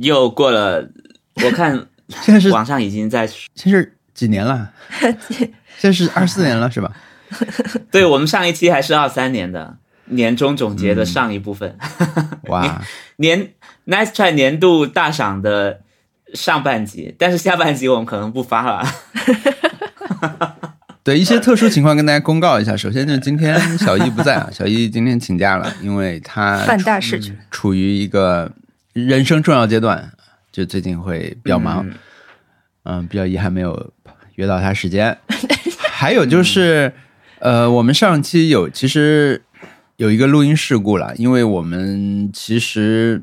[0.00, 0.88] 又过了，
[1.44, 1.86] 我看
[2.22, 4.70] 现在是网上已经在，现在是几年了？
[5.78, 6.90] 现在是二四年了是吧？
[7.90, 9.76] 对我们上一期还是二三年的
[10.06, 11.76] 年终总结的上一部分，
[12.48, 12.82] 哇，
[13.16, 13.50] 年
[13.86, 15.80] Nice Try 年度大赏的
[16.34, 18.86] 上半集，但是下半集我们可能不发了。
[21.02, 22.76] 对一些特殊情况跟大家公告一下。
[22.76, 27.36] 首先就是今天小易不在啊，小易今天请假了，因为他犯大事情。
[27.50, 28.50] 处于一个
[28.92, 30.12] 人生重要阶段，
[30.50, 31.94] 就最近会比较忙，嗯。
[32.82, 33.92] 嗯，比较遗憾没有
[34.36, 35.16] 约到他时间。
[35.92, 36.92] 还有就是，
[37.40, 39.42] 呃，我们上期有其实
[39.96, 43.22] 有一个录音事故了，因为我们其实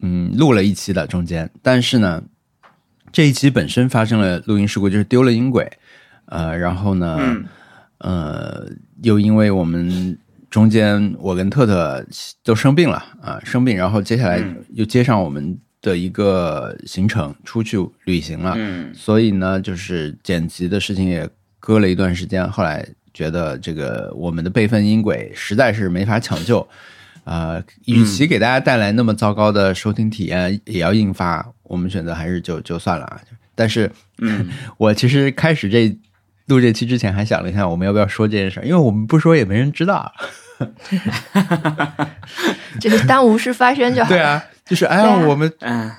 [0.00, 2.22] 嗯录了一期的中间，但是呢，
[3.10, 5.70] 这一期本身发生了录音事故，就是丢了音轨，
[6.26, 7.44] 呃，然后呢，嗯。
[8.04, 8.66] 呃，
[9.04, 10.18] 又因为我们
[10.52, 12.06] 中间我跟特特
[12.44, 21.26] 都生病了啊，生病，然后接下来嗯又接上我们的一个行程，出去旅行了，嗯所以呢，就是剪辑的事情也
[21.58, 22.46] 搁了一段时间。
[22.50, 26.68] 后来觉得这个我们的备份音轨实在是没法抢救，
[27.24, 33.18] 呃， 与其给大家带来那么糟糕的收听体验，也要硬发，我们选择还是就就算了啊。
[33.54, 35.96] 但是，嗯， 我其实开始这
[36.48, 40.12] 录这期之前还想了一下，我们要不要说这件事儿，因为我们不说也没人知道。
[42.80, 44.08] 就是当无事发生就好。
[44.08, 45.90] 对，啊，就是哎呀，啊我们嗯，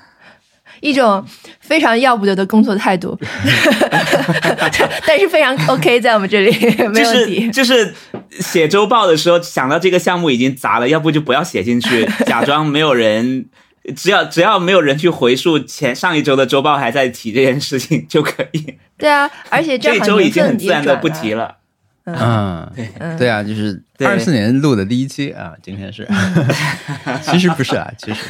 [0.81, 1.25] 一种
[1.59, 3.17] 非常要不得的工作态度，
[5.05, 6.51] 但是非常 OK，在我们这里
[6.89, 7.51] 没就是问题。
[7.51, 7.93] 就是
[8.39, 13.45] 写周报的时候想到这个项目已经砸了，要不就不要写进去，假装没有人。
[13.97, 21.57] 只要只要没有人去回溯前上一周的周报还在提这件事情就可以，对啊，而且这一正好周已经很自然的不提了。
[22.05, 24.07] 嗯，对，对啊，就是对。
[24.07, 26.07] 二四年录的第一期啊，今天是，
[27.23, 28.21] 其实不是啊，其实。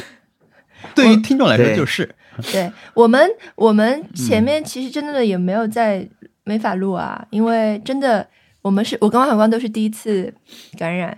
[0.94, 2.08] 对于听众来说就是，
[2.52, 2.70] 对。
[2.94, 6.06] 我们，我们嗯前面其实真的也没有在
[6.44, 8.26] 没法录啊，因为真的
[8.62, 10.32] 我们是我跟王小光都是第一次
[10.78, 11.16] 感染，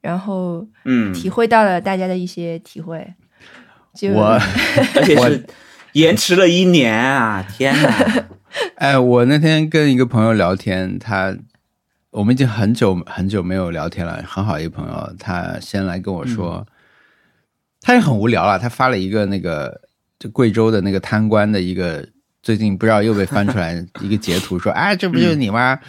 [0.00, 3.06] 然后嗯，体会到了大家的一些体会。
[3.94, 4.40] 就我
[4.96, 5.44] 而且我是
[5.92, 7.46] 延迟了一年啊！
[7.52, 8.24] 天哪，
[8.76, 11.36] 哎，我那天跟一个朋友聊天，他
[12.12, 16.66] 我们已经很久很久没有聊天了，很好一个朋友，他先来跟我说，
[17.80, 19.80] 他也很无聊了，他发了一个那个
[20.18, 22.06] 就贵州的那个贪官的一个，
[22.42, 25.80] 最近不知道又被翻出来 一个截图，说哎，这不就是你吗？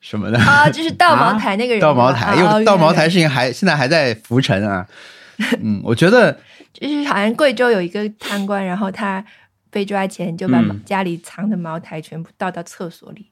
[0.00, 4.86] 什么的，啊，就是 倒茅台那个人，倒茅台，因为倒茅台，事情还现在还在浮沉啊。
[5.62, 6.38] 嗯，我觉得
[6.74, 9.24] 就是好像贵州有一个贪官，然后他
[9.70, 10.82] 被抓前就把嗯。
[10.84, 13.30] 家里藏的茅台全部倒到厕所里，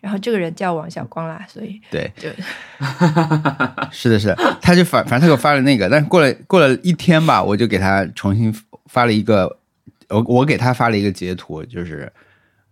[0.00, 2.28] 然后这个人叫王小光啦，所以对，就
[3.92, 8.54] 是的，是的，他就反反正他给我发了那个，但是过了过了一天吧，我就给他重新
[8.86, 9.58] 发了一个，
[10.08, 12.10] 我我给他发了一个截图，就是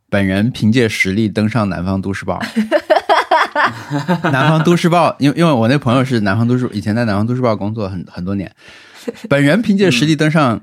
[0.09, 2.41] 本人凭借实力登上《南方都市报》。
[4.31, 8.50] 南方都市报，因为因为我那朋友是南方都市，以前在南方都市报工作很很多年，
[9.28, 10.60] 本人凭借实力登上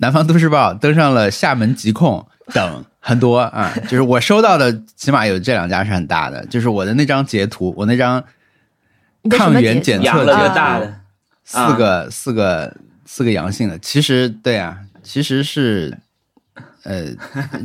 [0.00, 8.24] 南方都市报，登上了厦门疾控等很多啊，就是我收到的，起码有这两家是很大的，就是我的那张截图，我那张
[9.30, 11.00] 抗原检测截养了个图大的，
[11.44, 15.96] 四个、四个四个阳性的，其实对啊，其实是
[16.84, 17.06] 呃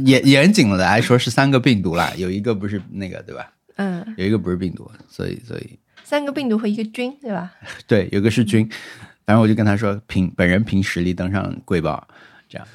[0.06, 3.52] 严严谨的来说是三个病毒啦，有一个不是那个对吧？
[3.76, 7.52] 嗯，有一个不是病毒，所以所以三个病毒和一个菌，对吧？
[7.88, 8.70] 对，有个是菌，
[9.26, 12.08] 然后我就跟他说凭本人凭实力登上贵报，
[12.50, 12.68] 这样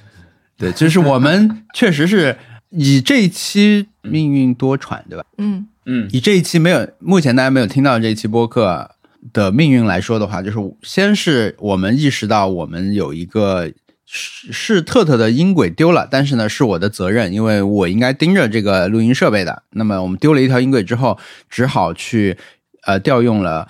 [0.57, 2.37] 对，就是我们确实是
[2.71, 5.25] 以这一期命运多舛对吧？
[5.37, 8.91] 嗯嗯以这一期没有，目前大家没有听到这一期播客
[9.33, 13.71] 的命运来说的话，就是先是我们意识到我们有一个
[14.05, 19.63] 是是特特的音轨丢了，但是呢是我的责任，因为我应该盯着这个录音设备的。
[19.71, 22.37] 那么我们丢了一条音轨之后，只好去
[22.83, 23.69] 呃调用了。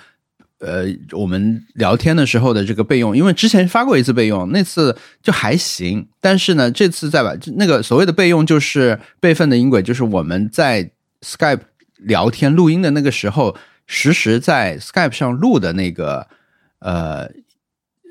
[0.60, 10.90] 呃，我们聊天的时候的这个备用，因为之前发过一次备用，那次就还行，但是呢，这次再把那个所谓的备用就是备份的音轨，就是我们在
[11.20, 11.60] Skype
[11.98, 13.56] 聊天录音的那个时候，
[13.86, 16.26] 实时在 Skype 上录的那个
[16.80, 17.28] 呃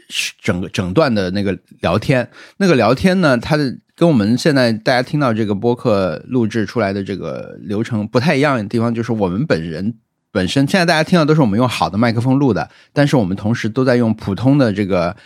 [0.10, 9.96] 是整个整段的那个聊天，那个聊天呢，它的跟我们现在大家听到这个播客录制出来的这个流程不太一样的地方，就是我们本人
[10.38, 15.18] 本身现在大家听到都是我们用好的麦克风录的，但是我们同时都在用普通的这个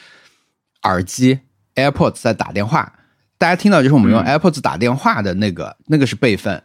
[0.83, 1.39] 耳机
[1.75, 2.93] AirPods 在打电话。
[3.37, 4.25] 大家听到就是我们用嗯。
[4.25, 6.63] AirPods 打电话的那个，那个是备份，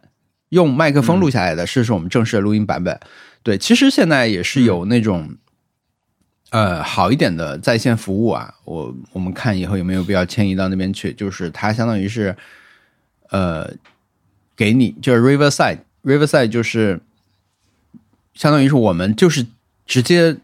[0.50, 3.00] 用麦克风录下来的是是我们正式的录音版本。
[3.42, 5.36] 对，其实现在也是有那种，
[6.50, 12.36] 呃好一点的在线服务啊，我我们看以后有没有必要迁移到那边去，就是它相当于是
[13.30, 13.68] 呃
[14.54, 17.00] 给你就是 Riverside Riverside 就是
[18.36, 19.44] 相当于是我们就是
[19.86, 20.36] 直接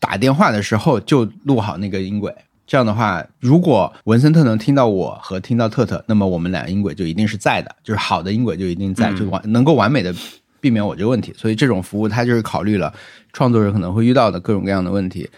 [0.00, 2.34] 打电话的时候就录好那个音轨。
[2.66, 10.12] 这样的话，如果文森特能听到我和听到特特，那么我们俩音轨就一定是在的，就是好的音轨就一定在，嗯就完能够完美的
[10.60, 11.32] 避免我这个问题。
[11.36, 12.92] 所以这种服务它就是考虑了
[13.32, 15.30] 创作者可能会遇到的各种各样的问题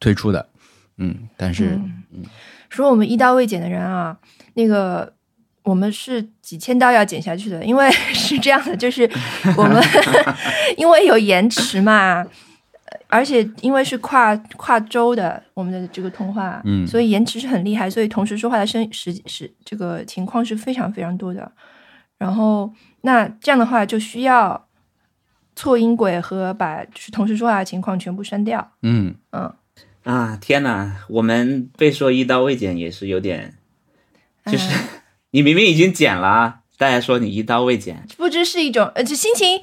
[0.00, 0.46] 推出的。
[0.98, 1.80] 嗯，但是、
[2.12, 2.24] 嗯
[2.70, 4.18] 说我们一刀未剪的人啊，
[4.54, 5.12] 那个
[5.64, 9.10] 我们是几千刀要剪下去的，因为 是这样的，就是
[9.56, 9.82] 我们
[10.78, 21.50] 因为有延迟嘛，呃而且因为是跨跨州的我们的这个通话，嗯所以延迟是很厉害，所以同时说话的声时时这个情况是非常非常多的。
[22.18, 22.70] 然后
[23.00, 24.66] 那这样的话就需要
[25.56, 28.72] 错音轨和把就是同时说话的情况全部删掉。
[28.82, 29.52] 嗯，嗯，
[30.04, 30.96] 啊，天哪！
[31.08, 33.54] 我们被说一刀未剪也是有点，
[34.46, 34.80] 就是、哎
[35.34, 39.60] 你明明已经剪了啊，大家说你一刀未剪，不知是一种呃，就心情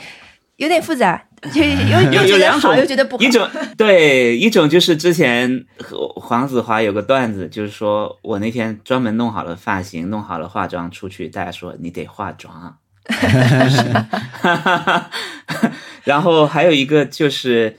[0.57, 1.23] 有点复杂，
[1.53, 3.23] 就 又有又觉得好，又觉得不好。
[3.23, 12.77] 一种对，一种就是之前和黄子华有个段子，就是说我那天专门弄好了发型，弄好了化妆出去，大家说你得化妆。
[16.03, 17.77] 然后还有一个就是，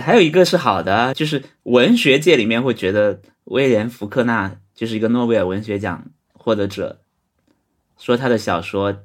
[0.00, 7.01] 还有一个是好的，就是文学界里面会觉得威廉福克纳就是一个诺贝尔文学奖获得者，
[8.02, 9.04] 说他的小说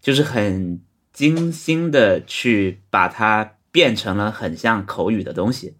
[0.00, 0.80] 就是很
[1.12, 5.76] 精心的去把它变成了很像口语的东西，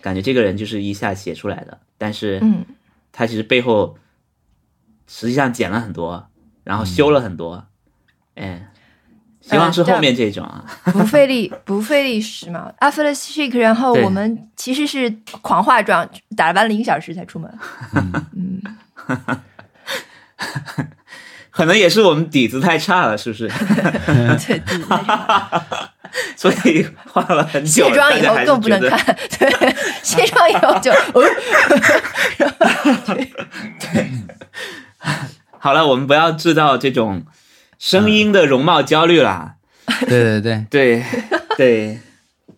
[0.00, 2.64] 感觉这个人就是一下写出来的，但是嗯，
[3.12, 3.98] 他其实背后
[5.06, 6.30] 实际上剪了很多，
[6.64, 7.66] 然后修了很多，
[8.36, 8.70] 哎，
[9.42, 12.72] 希望是后面这种啊，不费力， 不费力时髦。
[12.78, 17.58] 阿弗勒 chic，然后我们其实是狂化妆，打扮了一个小时才出门。
[18.34, 18.62] 嗯，
[21.52, 23.46] 可能也是我们底子太差了，是不是？
[24.44, 24.60] 对。
[26.36, 30.92] 所以花了很久，卸妆以后更不能看，对，卸妆以后就，
[33.80, 34.10] 对
[35.58, 37.24] 好了，我们不要制造这种
[37.78, 39.54] 声音的容貌焦虑啦。
[40.00, 41.02] 对对对 对
[41.56, 41.98] 对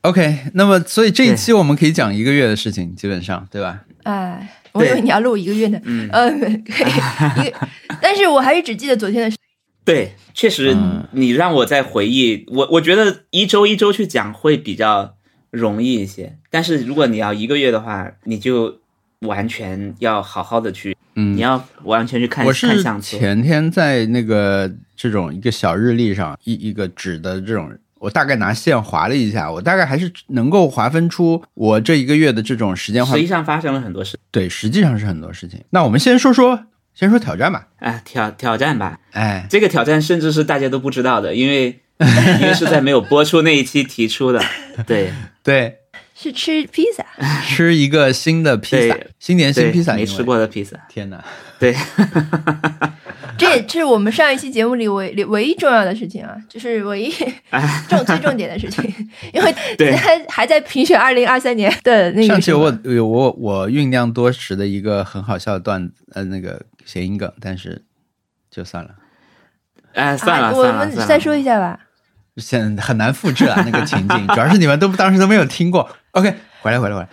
[0.01, 0.47] ，，OK。
[0.55, 3.79] 那么所以这一期我们可以讲一个月的事情，基本上对吧？
[4.03, 7.53] 哎，我以为你要录一个月呢，嗯呃，可以，
[8.03, 9.37] 但是我还是只记得昨天的事。
[9.85, 15.15] 对，确实嗯，你让我再回忆，我我觉得一周一周去讲会比较
[15.51, 16.37] 容易一些。
[16.51, 18.81] 但是如果你要一个月的话，你就
[19.21, 22.83] 完全要好好的去，嗯你，要完全去看我是。
[23.01, 27.71] 前天在那个这种一个小日历上，一一个纸的这种，
[28.05, 33.21] 我大概拿线划了一下，我大概还是能够划分出我这一个月的这种时间划实。
[33.23, 35.59] 际上发生了很多事，对，实际上是很多事情。
[35.71, 37.69] 那我们先说说，先说挑战吧。
[37.79, 39.01] 哎，挑挑战吧。
[39.13, 41.81] 哎，这个挑战甚至是大家都不知道的，因为
[42.41, 44.45] 因为是在没有播出那一期提出的。
[44.87, 45.11] 对
[45.43, 45.79] 对，
[46.15, 47.07] 是吃披萨，
[47.49, 50.77] 吃一个新的披萨，新年新，披萨，没吃过的披萨。
[50.91, 51.25] 天哪！
[51.59, 51.75] 对，
[53.39, 57.13] 这也是我们上一期节目里唯唯一重要的事情啊，就是唯一
[57.89, 58.85] 重最重点的事情，
[59.35, 67.85] 因为对还还在评选二零二三年的那个上期我有我我酝酿多时的一个很好笑的段子，呃，那个谐音梗，但是
[68.51, 68.91] 就算了，
[69.95, 71.81] 哎，算了啊我们再说一下吧。
[72.37, 75.89] 现在很难复制啊那个情景，主要是你们都当时都没有听过。
[76.11, 77.09] OK，回来回来回来，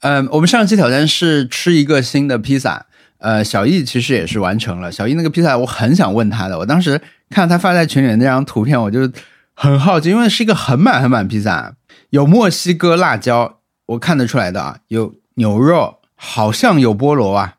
[0.00, 2.84] 嗯，我们上期挑战是吃一个新的披萨，
[3.18, 4.90] 呃，小易其实也是完成了。
[4.92, 9.10] 小易那个披萨我很想问他的，我当时看到他发在群里的那张图片，我就
[9.54, 11.74] 很好奇，因为是一个很满很满披萨，
[12.10, 17.54] 有墨西哥辣椒，我看得出来的啊，有牛肉，好像有菠萝啊，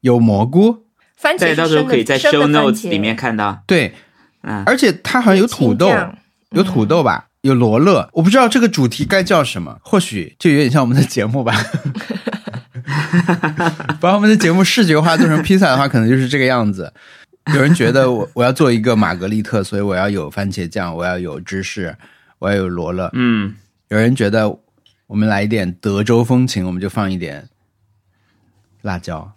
[0.00, 0.80] 有蘑菇，对，
[1.16, 3.62] 番茄是到时候可以在 show notes 里面看到。
[3.66, 3.94] 对，
[4.42, 5.88] 嗯，而且它好像有土豆
[6.50, 11.54] 有土豆吧，有罗勒，我不知道这个主题该叫什么，或许就有点像我们的节目吧。
[14.00, 16.92] 把我们的节目视觉化做成披萨的话，可能就是这个样子。
[17.54, 21.94] 有人觉得我我要做一个玛格丽特，所以我要有番茄酱，我要有芝士，
[22.38, 23.10] 我要有罗勒。
[23.12, 23.54] 嗯，
[23.88, 24.58] 有人觉得
[25.06, 27.48] 我们来一点德州风情，我们就放一点
[28.82, 29.32] 辣椒。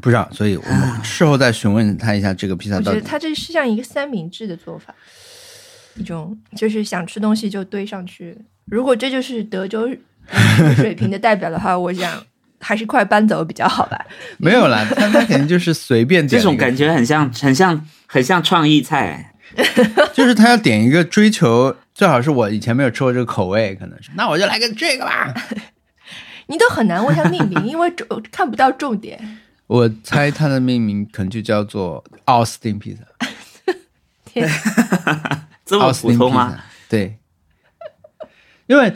[0.00, 4.94] 不知道，所以我们事后再询问他一下这个披萨到底我觉得它这是像一个三明治的做法，
[5.96, 8.36] 一种就是想吃东西就堆上去。
[8.64, 9.88] 如果这就是德州
[10.76, 12.24] 水平的代表的话，我想
[12.62, 14.06] 还是快搬走比较好吧。
[14.38, 19.34] 没有啦，他他肯定就是随便点这种感觉很像，很像，很像创意菜。
[20.14, 25.34] 就是他要点一个追求，最好是我以前没有吃过这个口味，可能是，那我就来个这个吧。
[26.46, 29.40] 你都很难为他命名，因为重看不到重点。
[29.66, 33.02] 我猜他的命名可能就叫做奥斯汀披萨。
[34.24, 34.48] 天，
[35.66, 36.50] 这么普通吗？
[36.50, 37.18] 萨，对。
[38.66, 38.90] 因为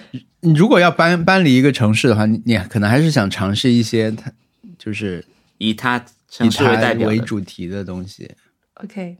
[0.46, 4.30] 你如果要搬搬离一个城市的话，你你可能还是想尝试一些它
[4.78, 5.24] 就是
[5.58, 8.30] 以它以城市为代它为，主题的东西。
[8.74, 9.16] OK，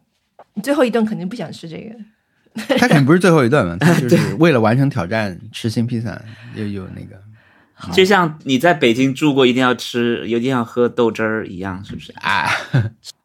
[0.54, 1.96] 你最后一顿肯定不想吃这个。
[2.78, 6.18] 它肯定不是最后一顿嘛， 它就是为了完成挑战吃新披萨，
[6.54, 7.20] 又有那个
[7.92, 12.12] 就像你在北京住过，一定要吃，一定要喝豆汁儿一样，是不是？
[12.12, 12.48] 啊。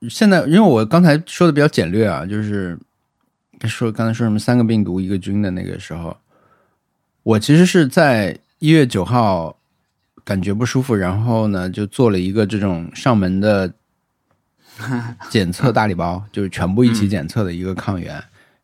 [0.10, 2.78] 现在因为我刚才说的比较简略啊，就是
[3.68, 6.18] 说刚才说什么三个病毒一个菌的那个时候，
[7.24, 9.56] 我其实是在一月九号
[10.24, 13.74] 感觉不舒服，然后呢就做了一个这种上门的
[15.30, 18.14] 检测大礼包，就是全部一起检测的一个抗原。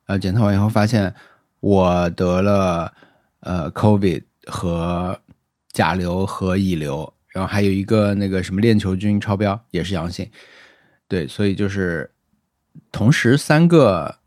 [0.06, 1.14] 然后检测完以后发现
[1.60, 2.94] 我得了
[3.42, 5.20] 呃 COVID 和
[5.72, 10.28] 甲流和乙流，然后还有一个那个什么链球菌超标也是阳性。
[11.08, 12.10] 对，所以就是
[12.92, 14.18] 同时三个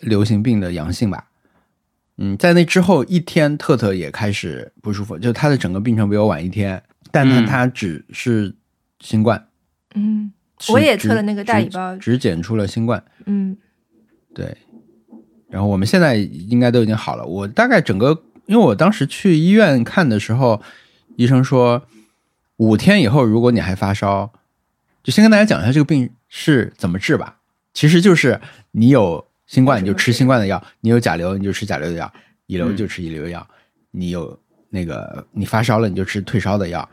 [0.00, 1.27] 流行病的阳性吧。
[2.18, 6.82] 嗯，在那之后一天，特特也开始不舒服，就他的整个病程比我晚一天，
[7.12, 8.54] 但他嗯他只是
[9.00, 9.46] 新冠，
[9.94, 10.32] 嗯，
[10.70, 13.02] 我也测了那个大礼只包只检出了新冠。
[13.26, 13.56] 嗯
[14.34, 14.56] 对，
[15.48, 17.24] 然后我们现在应该都已经好了。
[17.24, 20.60] 我大概整个，因为我当时去医院看的时候，
[21.14, 21.86] 医生说
[22.56, 24.32] 五天以后如果你还发烧，
[25.04, 27.38] 就先跟大家讲一下这个病是怎么治吧。
[27.72, 28.40] 其实就是
[28.72, 32.12] 你有新冠你就吃新冠的药，你有甲流你就吃甲流的药，
[32.46, 33.44] 乙流就吃乙流的药，
[33.90, 34.38] 你有
[34.70, 36.88] 那个你发烧了你就吃退烧的药，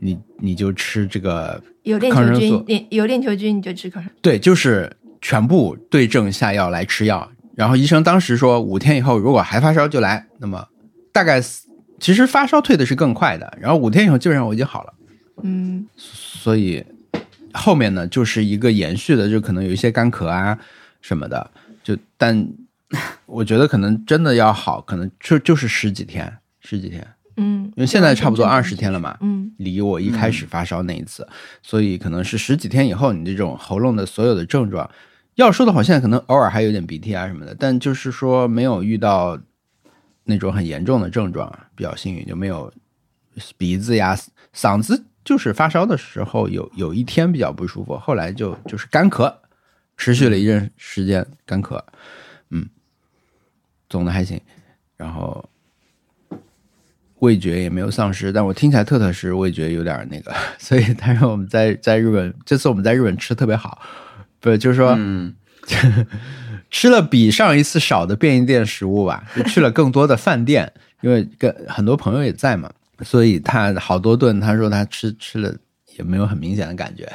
[0.00, 4.18] 你你就吃这个有链球菌，链有链球菌你就吃抗生素。
[4.20, 7.30] 对，就是全部对症下药来吃药。
[7.54, 10.26] 然后医生当时说，五天以后如果还发烧就来。
[10.38, 10.66] 那么
[11.12, 11.40] 大概
[12.00, 14.94] 其实发烧退的是更快的，然后五天以后基本上我已经好了。
[15.42, 16.82] 嗯所以
[17.52, 20.58] 后面呢就是一个延续的，就可能有一些干咳啊
[21.02, 21.50] 什么的，
[21.82, 22.48] 就但
[23.26, 29.16] 我觉得可能真的要好，可能就就是十几天，十几天，嗯，因为现在差不多二十天了嘛。
[29.20, 31.28] 嗯离我一开始发烧那一次，
[31.62, 34.90] 所以可能是十几天以后，你这种喉咙的所有的症状，
[35.36, 39.38] 要说的话，现在可能偶尔还有点鼻涕啊什么的，但就是说没有遇到
[40.24, 42.72] 那种很严重的症状，比较幸运，就没有
[43.56, 44.18] 鼻子呀、
[44.54, 49.32] 嗓子，就是发烧的时候有有一天比较不舒服，后来就就是干咳，
[49.96, 51.80] 持续了一阵时间干咳，
[52.50, 52.68] 嗯，
[53.88, 54.40] 总的还行，
[54.96, 55.48] 然后
[57.20, 63.80] 味觉也没有丧失，但我听起来特特是味觉有点那个， 所以但是我们在在日本这次我们在日本吃特别好，
[64.40, 65.34] 不是就是说、嗯，
[66.70, 70.72] 吃了比上一次少的便利店食物吧，就去了更多的饭店，
[71.02, 72.72] 因为跟很多朋友也在嘛，
[73.04, 75.54] 所以他好多顿他说他吃吃了
[75.96, 77.08] 也没有很明显的感觉，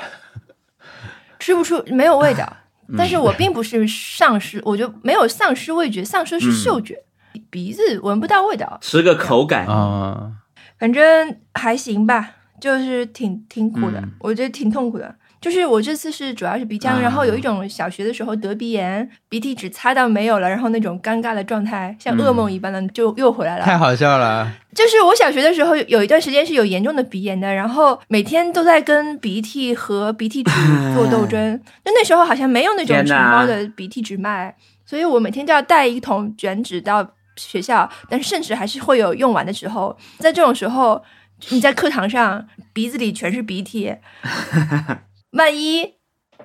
[1.39, 7.03] 吃不出没有味道，嗯但是我并不是丧失，我就没有丧失味觉，丧失是嗅觉，
[7.49, 10.31] 鼻子闻不到味道，吃个口感，啊、
[10.77, 14.11] 反正还行吧，就是挺挺苦的，嗯。
[14.19, 15.15] 我觉得挺痛苦的。
[15.39, 23.63] 就是我这次是主要是鼻腔，啊然后有一种小学的时候得鼻炎，鼻涕只擦到没有了，然后那种尴尬的状态，像噩梦一般的就又回来了。
[23.63, 30.51] 太好笑了，就是我小学的时候有一段时间是有严重的鼻炎的，然后每天都在跟鼻涕和鼻涕纸
[30.95, 31.57] 做斗争。
[31.85, 39.95] 就那时候好像没有那种承天哪包的鼻涕纸卖，所以我每天都要带一桶卷纸到学校，但是甚至还是会有用完的时候。
[40.17, 41.03] 在这种时候，
[41.49, 43.93] 你在课堂上鼻子里全是鼻涕，
[45.37, 45.93] 万一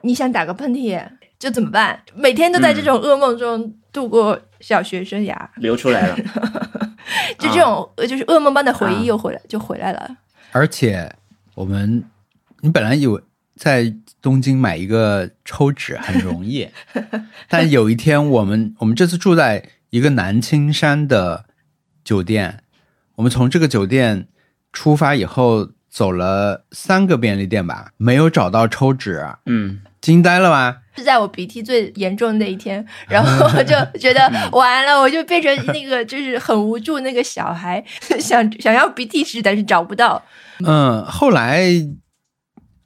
[0.03, 1.03] 你想打个喷嚏，
[1.39, 2.03] 就怎么办？
[2.15, 5.37] 每天都在这种噩梦中度过小学生涯。
[5.57, 6.17] 流出来了。
[7.39, 10.17] 就这种、呃就是噩梦般的回啊忆又回来、就回来了。
[10.53, 11.11] 而且
[11.55, 12.05] 我们
[12.61, 13.21] 你本来以为
[13.57, 16.69] 在东京买一个抽纸很容易，
[17.49, 21.45] 但有一天我们我们这次住在一个南青山的
[22.05, 22.63] 酒店，
[23.17, 24.29] 我们从这个酒店
[24.73, 30.79] 出发以后走了三个便利店吧，没有找到抽纸，嗯，惊呆了吧？
[30.97, 34.21] 是在我鼻涕最严重的那一天，然后我 就觉得
[34.53, 37.85] 完了，我就变成那个就是很无助那个小孩，
[38.19, 40.23] 想想要鼻涕纸，但是找不到。
[40.65, 41.69] 嗯，后来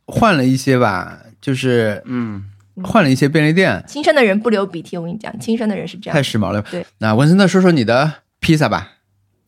[0.07, 2.45] 换了一些吧，就是嗯，
[2.83, 6.15] 换了一些便利店，亲生的人不流鼻涕，我跟你讲，亲生的人是这样。
[6.15, 6.61] 太时髦了。
[6.63, 8.95] 对，那文森特说说你的披萨吧，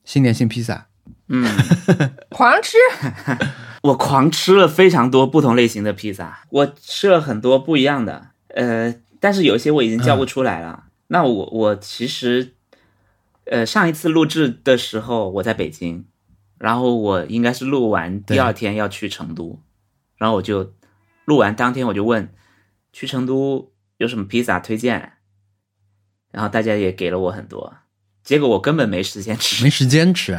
[0.04, 0.86] 新年新披萨。
[1.28, 1.44] 嗯，
[2.30, 2.76] 狂吃，
[3.82, 10.84] 我狂吃了非常多不同类型的披萨，我吃了很多不一样的，呃，但是有一些我已经叫不出来了。
[11.08, 12.54] 那我我其实，
[13.44, 16.04] 呃，上一次录制的时候我在北京，
[16.58, 19.60] 然后我应该是录完第二天要去成都，
[20.16, 20.72] 然后我就
[21.24, 22.32] 录完当天我就问
[22.92, 25.12] 去成都有什么披萨推荐，
[26.30, 27.76] 然后大家也给了我很多，
[28.24, 30.32] 结果我根本没时间吃，没时间吃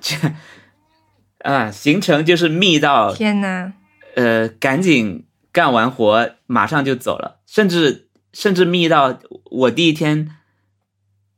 [1.44, 3.72] 啊行程就是密到天呐！
[4.16, 9.18] 呃赶紧干完活马上就走了，甚至甚至密到
[9.50, 10.30] 我第一天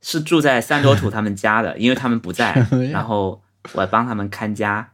[0.01, 2.53] 是住在三多土他们家的， 因为他们不在
[2.93, 4.93] 然后我帮他们看家。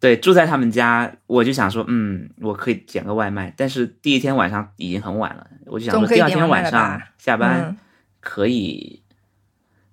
[0.00, 7.76] 对，住在他们家，我就想说，嗯，我可以点个外卖，但是第一天晚上已经很晚了，我就想说第二天晚上下班嗯
[8.20, 9.02] 可以，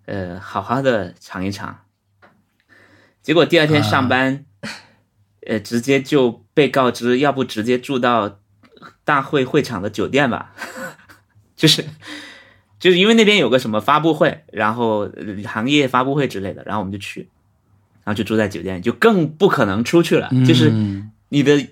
[0.05, 1.75] 呃，好好的尝一尝。
[3.25, 4.46] 结果第二天上班，
[5.48, 8.39] 呃，直接就被告知，要不直接住到
[9.03, 10.53] 大会会场的酒店吧，
[11.58, 11.84] 就是
[12.79, 17.22] 就是因为那边有个什么发布会，然后呃行业发布会之类的，然后我们就去，
[18.03, 21.67] 然后就住在酒店，就更不可能出去了，就是嗯你的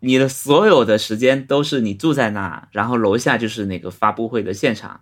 [0.00, 5.00] 你的所有的时间都是你住在那，然后楼下就是那个发布会的现场，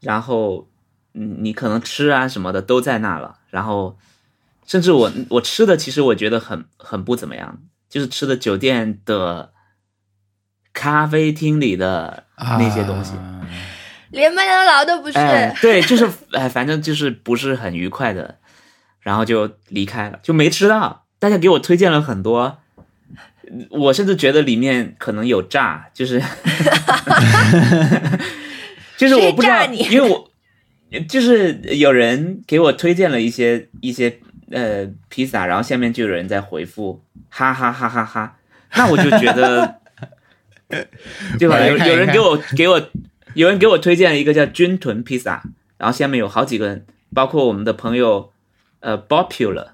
[0.00, 0.66] 然后
[1.14, 3.96] 嗯，你可能吃啊什么的都在那了，然后
[4.68, 7.58] 甚至我我吃的其实我觉得很很不怎么样，
[7.88, 9.52] 就是吃的酒店的
[10.74, 13.40] 咖啡厅里的那些东西，啊
[14.10, 15.18] 连麦当劳都不是。
[15.18, 18.38] 哎，对，就是哎，反正就是不是很愉快的，
[19.00, 21.06] 然后就离开了，就没吃到。
[21.18, 22.58] 大家给我推荐了很多，
[23.70, 26.22] 我甚至觉得里面可能有诈，就是
[28.96, 30.30] 就是我不知道，因为我
[31.08, 38.36] 就是有人给我推荐了一些一些呃披萨，然后下面就有人在回复哈哈哈哈哈，
[38.74, 39.76] 那我就觉得。
[41.38, 41.58] 对吧？
[41.66, 42.90] 有有人给我给我
[43.32, 45.42] 有人给我推荐了一个叫军屯披萨，
[45.78, 48.30] 然后下面有好几个人，包括我们的朋友
[48.80, 49.68] 呃 Popular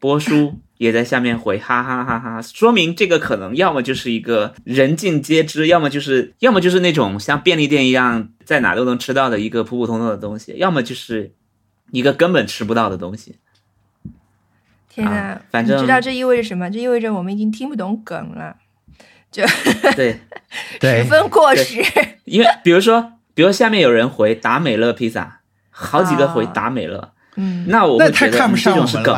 [0.00, 11.32] 波叔也在下面回哈哈哈哈，说明这个可能要么就是一个人尽皆知，要么就是要么就是那种像便利店一样在哪都能吃到的一个普普通通的东西，要么就是
[11.92, 13.36] 一个根本吃不到的东西。
[14.94, 15.42] 天哪啊！
[15.50, 16.70] 反正你知道这意味着什么？
[16.70, 18.56] 这意味着我们已经听不懂梗了，
[19.32, 19.42] 就，
[19.96, 20.18] 对
[20.80, 21.82] 十分过时。
[22.24, 29.16] 因为比如说，比如下面有人回达美乐披萨，好几个回啊达美乐，嗯，那我那太会觉得嗯看不上这种是梗。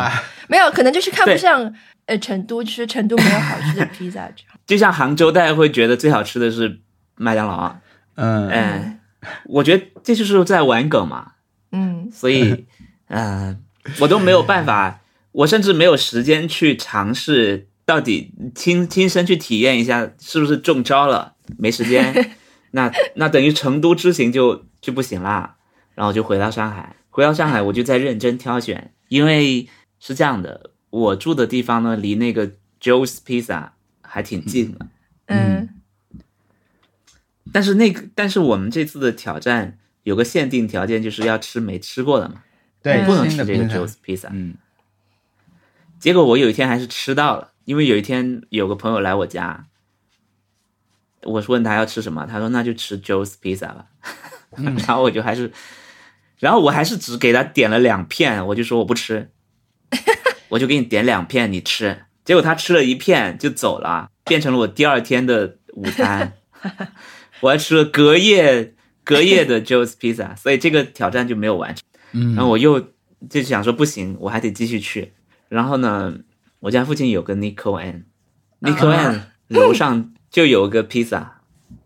[0.48, 1.74] 没有，可能就是看不上
[2.06, 4.58] 呃成都，就是成都没有好吃的披萨这样。
[4.66, 6.80] 就像杭州，大家会觉得最好吃的是
[7.16, 7.76] 麦当劳，
[8.14, 8.98] 嗯，哎，
[9.44, 11.32] 我觉得这就是在玩梗嘛，
[11.72, 12.66] 嗯，所以，
[13.08, 13.56] 呃，
[14.00, 15.00] 我都没有办法，
[15.36, 22.34] 我甚至没有时间去尝试到底亲亲身去体验一下是不是中招了，没时间，
[22.72, 25.56] 那那等于成都之行就就不行啦，
[25.94, 29.68] 然后就回到上海，回到上海我就在认真挑选，因为
[30.00, 33.70] 是这样的，我住的地方呢离那个 Joe's Pizza
[34.00, 34.86] 还挺近的。
[35.26, 35.68] 嗯。
[37.52, 42.42] 但是那个，但是我们这次的挑战有个限定条件，就是要吃没吃过的嘛，
[42.82, 44.28] 对，不能吃这个的披萨 Joe's Pizza。
[44.32, 44.54] 嗯
[45.98, 49.66] 结果我有一天还是吃到了，因为有一天有个朋友来我家，
[51.22, 53.86] 我是问他要吃什么，他说那就吃 Joe's Pizza 吧，
[54.56, 55.50] 然后我就还是，
[56.38, 59.30] 然后我还是只给他点了两片，我就说我不吃，
[60.50, 66.34] 我就给你点两片你吃，结果他吃了一片就走了，变成了我第二天的午餐，
[67.40, 71.82] 我还吃了隔夜隔夜的 Joe's Pizza，所以这个挑战就没有完成。
[72.12, 72.92] 嗯，然后我又
[73.28, 75.12] 就想说不行，我还得继续去。
[75.48, 76.14] 然后呢，
[76.60, 79.10] 我家附近有个 Nico N，Nico 啊。
[79.10, 81.40] N 楼上就有个披萨，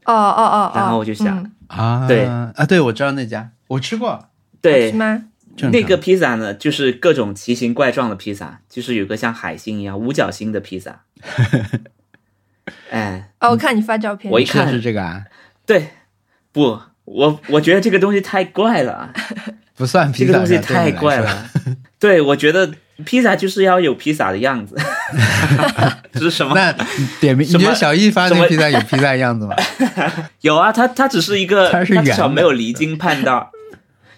[0.06, 1.52] 哦哦哦哦，然后我就想嗯。
[1.66, 2.24] 啊，对。
[2.24, 4.28] 啊，对，我知道那家，我吃过，
[4.62, 4.90] 对。
[4.90, 5.24] 是，吗？
[5.70, 11.02] 那个披萨呢，就是各种奇形怪状的披萨，就是有个像海星一样五角星的披萨。
[12.88, 15.24] 哎，哦，我看你发照片，我一看是这个啊，
[15.66, 15.90] 对，
[16.50, 19.12] 不，我我觉得这个东西太怪了，
[19.76, 20.90] 不算披萨这，个东西太。
[20.92, 21.50] 怪了。
[21.98, 22.72] 对，我觉得
[23.04, 24.76] 披萨就是要有披萨的样子，
[26.12, 26.54] 这是什么？
[26.54, 26.72] 那
[27.20, 29.54] 点名，你觉得小易发那披萨有披萨样子吗？
[30.42, 33.52] 有啊，它它只是一个，它是圆的至少没有离经叛道。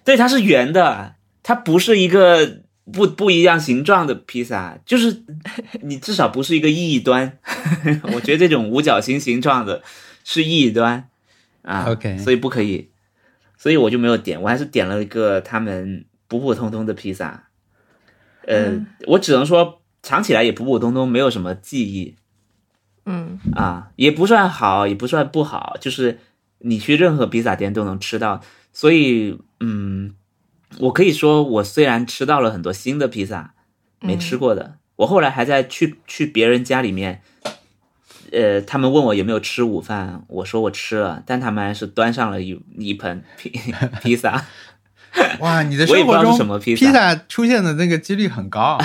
[0.04, 2.60] 对，它是圆的，它不是一个
[2.92, 5.22] 不不一样形状的披萨，就是
[5.82, 7.38] 你至少不是一个异端。
[8.14, 9.82] 我觉得这种五角星形状的
[10.24, 11.08] 是异端
[11.62, 12.88] 啊 OK 所以不可以，
[13.56, 17.44] 所以我就没有点，我还是点了一个他们普普通通的披萨。
[18.46, 22.16] 呃，嗯我只能说尝起来也普普通通，没有什么记忆。
[23.04, 26.20] 嗯啊，也不算好，也不算不好，就是
[26.58, 28.40] 你去任何披萨店都能吃到。
[28.72, 30.14] 所以，嗯，
[30.78, 33.54] 我可以说，我虽然吃到了很多新的披萨，
[34.00, 37.22] 没吃过的，我后来还在去去别人家里面，
[38.30, 43.50] 呃，他们问我有没有吃午饭，我说我吃了，但他们还是端上了一一盆披
[44.00, 44.46] 披萨。
[45.40, 48.78] 哇，你的生活中什么披萨披萨出现的那个几率很高，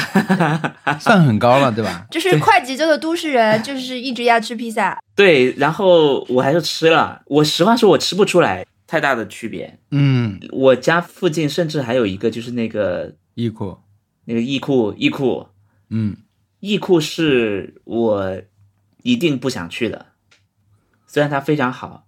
[1.00, 2.06] 算很高了，对吧？
[2.12, 4.98] 就是快节奏的都市人，就是一直要吃披萨。
[5.16, 7.22] 对，然后我还是吃了。
[7.28, 9.80] 我实话说，我吃不出来太大的区别。
[9.92, 13.78] 嗯，我家附近甚至还有一个，就是那个易库，
[14.26, 15.48] 那个易库，易库，
[15.90, 16.18] 嗯，
[16.60, 18.42] 易库是我
[19.04, 20.08] 一定不想去的。
[21.06, 22.07] 虽然它非常好，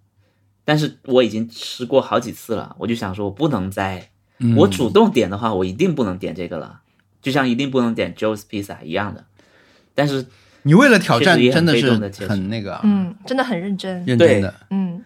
[0.69, 6.81] 但是我已经吃过好几次了，我就想说，我不能再，嗯我主动点的话，我一定不能点这个了，
[7.23, 9.25] 就像一定不能点 Joe's Pizza 一样的。
[9.95, 10.27] 但是
[10.61, 11.91] 你为了挑战真的是
[12.27, 14.05] 很那个啊，嗯，真的很认真。
[14.05, 14.53] 认真的。
[14.69, 15.03] 嗯，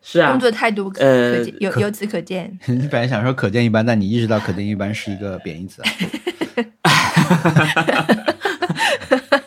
[0.00, 2.56] 是啊工，作态度可呃可见由由此可见。
[2.66, 5.90] 你本来想说可见一斑，但你意识到可见一斑是一个贬义词啊。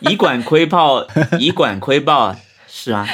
[0.00, 1.06] 以管窥豹，
[1.38, 2.36] 以管窥豹，
[2.68, 3.08] 是啊，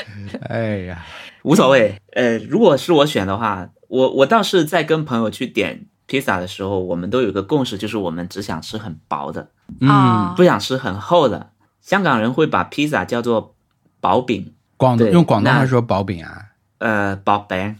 [0.48, 1.06] 哎呀，
[1.46, 1.96] 无所谓。
[2.12, 9.88] 呃，如果是我选的话，我我倒是在跟朋友去点披萨的时候，我们都有一个共识，就是我们只想吃很薄的，嗯。
[9.88, 11.50] 啊，不想吃很厚的。
[11.80, 13.54] 香港人会把披萨叫做
[14.00, 16.42] 薄饼，对广用广东话说薄饼啊？
[16.78, 17.76] 呃，薄饼。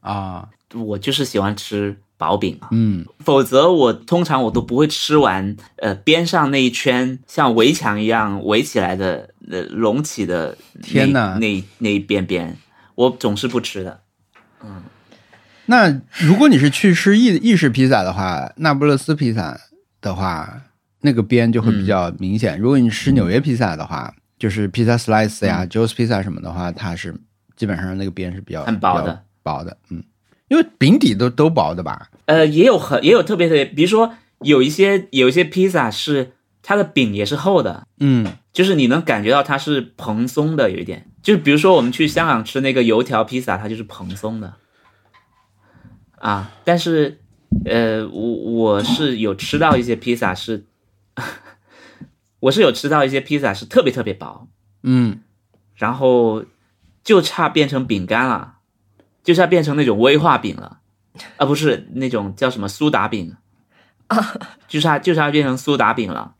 [0.00, 3.04] 啊，我就是喜欢吃薄饼啊，嗯。
[3.18, 11.36] 否则我通常我都不会吃完呃边上那一圈像围墙一样围起来的呃隆起的天哪。
[11.38, 12.56] 那那一边边，
[13.00, 14.00] 我总是不吃的。
[14.62, 14.82] 嗯。
[15.66, 19.58] 那如果你是去吃意意式披萨的话，那不勒斯披萨
[20.00, 20.62] 的话，
[21.00, 22.58] 那个边就会比较明显。
[22.58, 27.14] 如果你吃纽约披萨的话，就是披萨 slice 呀、Joe's Pizza 什么的话，它是
[27.56, 30.02] 基本上那个边是比较很薄的，薄的，嗯，
[30.48, 32.10] 因为饼底都都薄的吧？
[32.26, 36.32] 呃，也有很也有特别特别，比如说有一些有一些披萨是
[36.62, 38.26] 它的饼也是厚的，嗯。
[38.52, 41.06] 就是你能感觉到它是蓬松的，有一点。
[41.22, 44.54] 就比如说我们去香港吃那个油条披萨，它就是蓬松的。
[46.18, 47.20] 啊，但是
[47.64, 50.66] 呃，我我是有吃到一些披萨是，
[52.40, 54.48] 我是有吃到一些披萨是特别特别薄，
[54.82, 55.22] 嗯，
[55.74, 56.44] 然后
[57.02, 58.56] 就差变成饼干了，
[59.24, 60.80] 就差变成那种威化饼了，
[61.38, 63.34] 啊，不是那种叫什么苏打饼，
[64.68, 66.34] 就差就差变成苏打饼了。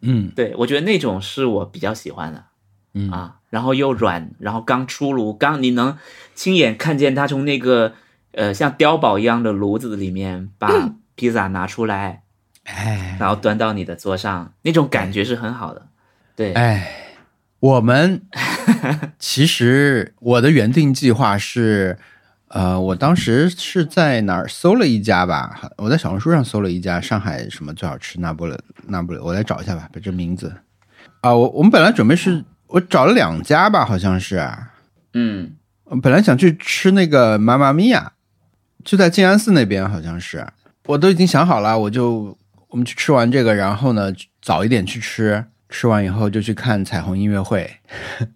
[0.00, 0.30] 嗯。
[0.36, 2.44] 对，我觉得那种是我比较喜欢的。
[2.92, 3.10] 嗯。
[3.10, 5.98] 啊，然后又软，然后刚出炉，刚你能
[6.34, 7.92] 亲眼看见他从那个
[8.32, 12.22] 呃像碉堡一样的炉子里面把披萨拿出来，
[12.64, 13.18] 哎。
[13.20, 15.86] 然后端到你的桌上，那种感觉是很好的。
[16.34, 16.90] 对，哎，
[17.60, 18.22] 我们
[19.18, 21.98] 其实我的原定计划是，
[22.48, 30.50] 呃，我当时是在哪儿搜了一家吧，我在小红书上搜了一家上海什么最好吃那不勒那不勒，我来找一下吧，把这名字。
[31.20, 34.42] 啊，我我们本来准备是我找了两家吧，好像是，
[35.12, 35.52] 嗯，
[35.84, 38.12] 我本来想去吃那个妈妈咪呀，
[38.82, 40.46] 就在静安寺那边，好像是，
[40.86, 42.36] 我都已经想好了，我就
[42.68, 47.70] 我们去吃完这个，然后呢早一点去吃，吃完以后就去看彩虹音乐会，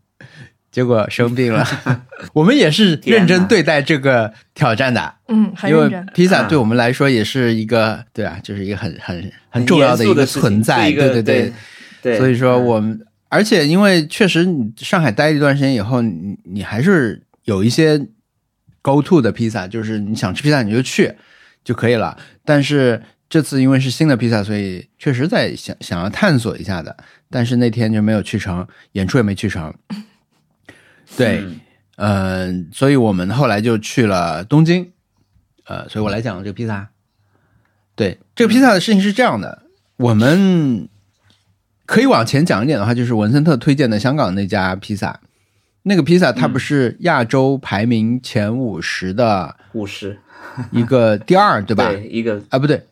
[0.70, 1.66] 结果生病了。
[2.34, 6.06] 我们也是认真对待这个挑战的，嗯，很因为认真。
[6.12, 11.22] 披萨对我们来说也是一个，对啊，就是一个很很很重要的一个存在，对。
[11.22, 11.52] 对。
[12.02, 12.64] 对，所以说嗯。
[12.64, 17.98] 我们，而且因为确实你上海待一段时间以后，你你还是有一些
[18.82, 21.14] go to 的披萨，就是你想吃披萨你就去
[21.64, 22.16] 就可以了。
[22.44, 26.96] 但是这次因为是新的披萨，所以确实在想想要探索一下的。
[27.28, 29.74] 但是那天就没有去成，演出也没去成。
[31.16, 31.60] 对，嗯
[31.96, 34.92] 嗯、所以我们后来就去了东京。
[35.64, 36.88] 呃，所以我来讲这个披萨。
[37.96, 39.64] 对，这个披萨的事情是这样的，
[39.96, 40.88] 我们
[41.86, 45.18] 可以往前讲一点的话，就是文森特推荐的香港那家披萨。
[45.84, 50.18] 那个披萨它不是亚洲排名前五十的五十
[50.72, 51.86] 一个第二，对吧？
[51.94, 52.84] 对一个啊，不对，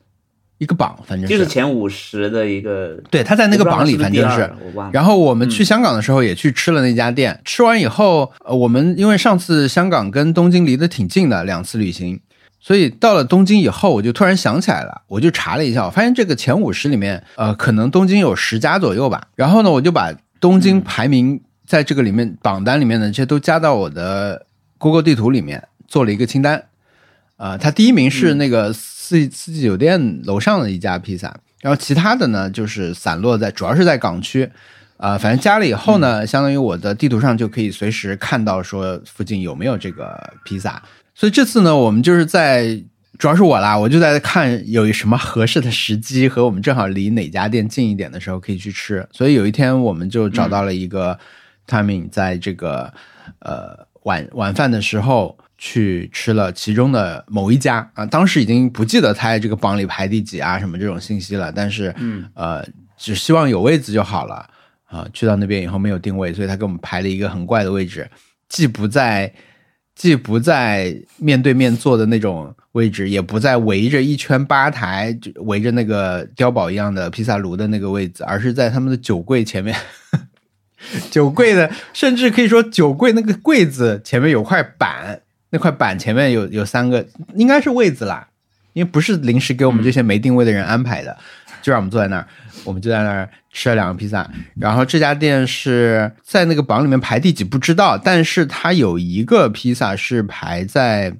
[0.58, 4.48] 一个榜，反正就是前五十的一个，对，他在那个榜里，反正是。
[4.92, 12.20] 然后我们去香港的时候也去吃了那家店，吃完以后，呃，我们因为上次香港跟东京离得挺近的，两次旅行，
[12.66, 19.28] 所以到了东京以后，我就突然想起来了，我就查了一下，我发现这个前五十里面，呃，可能东京有十家左右吧。
[19.34, 24.46] 然后呢，我就把东京排名在这个里面榜单里面的这些都加到我的
[24.78, 26.64] Google 地图里面，做了一个清单。
[27.36, 34.50] 呃，它第一名是那个四四季酒店楼上的一家披萨，然后其他的呢就是散落在，主要是在港区。
[34.96, 40.82] 呃，反正加了以后呢，相当于我的地图上就可以随时看到说附近有没有这个披萨。
[41.14, 42.82] 所以这次呢，我们就是在
[43.18, 49.06] 主要是我啦，我就在看有什么合适的时机和我们正好离哪家店近一点的时候可以去吃。
[49.12, 51.18] 所以有一天我们就找到了一个
[51.66, 52.92] timing，在这个、
[53.38, 62.62] 呃晚晚饭的时候去吃了其中的某一家啊，当时已经不记得他在这个榜里排第几啊什么这种信息了，但是嗯呃
[62.98, 64.46] 只希望有位子就好了
[64.84, 65.08] 啊。
[65.14, 68.06] 去到那边以后没有定位，所以他给我们排了一个很怪的位置，
[68.46, 69.32] 既不在
[69.94, 79.76] 既不在面对面坐的那种位置，也不在围着一圈吧台，就围着那个碉堡一样的披萨炉的那个位置，而是在他们的酒柜前面。
[81.10, 88.28] 酒柜的，甚至可以说酒柜那个柜子前面有块板，那块板前面有有三个，应该是位子啦，
[88.74, 91.16] 因为不是临时给我们这些没定位的人安排的，
[91.64, 92.28] 就让我们坐在那儿，
[92.62, 94.30] 我们就在那儿吃了两个披萨。
[94.54, 101.16] 然后这家店是在那个榜里面排第几不知道，但是它有一个披萨是排在，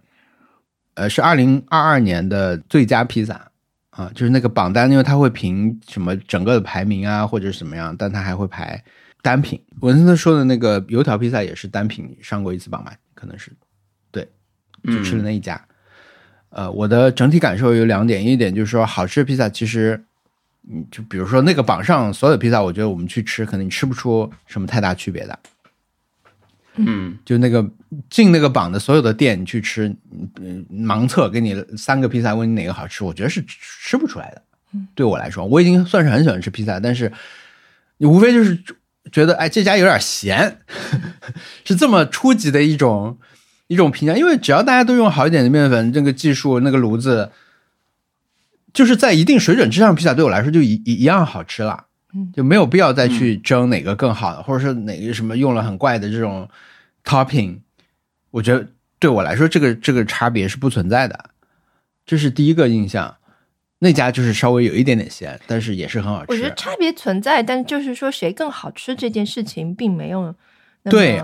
[0.97, 3.51] 呃，是二零二二年的最佳披萨
[3.89, 8.85] 啊，就是那个榜单，因为它会评什么整个的排名啊，或者是怎么样，但它还会排
[9.23, 9.59] 单品。
[9.81, 13.51] 文森特说的那个油条披萨也是单品上过一次榜吧，可能是，
[14.11, 14.29] 对，
[14.85, 15.59] 就吃了那一家。
[16.51, 20.05] 呃，我的整体感受有两点，一点就是说，好吃的披萨其实，
[20.71, 25.39] 嗯，就比如说那个榜上所有披萨，我觉得我们去吃，可能你吃不出什么太大区别的。
[26.77, 27.65] 嗯就那个
[28.11, 29.95] 进那个榜的所有的店，你去吃，
[30.41, 34.43] 嗯，盲测给你三个披萨，问你哪个好吃，我觉得是吃不出来的。
[34.97, 37.13] 对我来说，我已经算是很喜欢吃披萨，但是
[37.99, 38.59] 你无非就是
[39.13, 40.59] 觉得，哎，这家有点咸，
[41.65, 43.17] 是这么初级的一种
[43.69, 44.17] 一种评价。
[44.17, 47.31] 因为只要大家都用好一点的面粉，这个技术，那个炉子，
[48.75, 51.87] 就是在一定水准之上，披萨对我来说就一一一样好吃了。
[52.15, 56.47] 嗯就没有必要再去争哪个更好的，或者是哪个什么用了很怪的这种
[57.03, 57.61] topping。
[58.31, 58.67] 我觉得
[58.99, 61.31] 对我来说，这个这个差别是不存在的。
[62.05, 63.17] 这是第一个印象。
[63.81, 66.33] 那家就是稍微有一点点咸，但是也是很好吃。
[66.33, 70.35] 我觉得差别存在，但就是说谁更好吃这件事情并没有
[70.85, 71.21] 对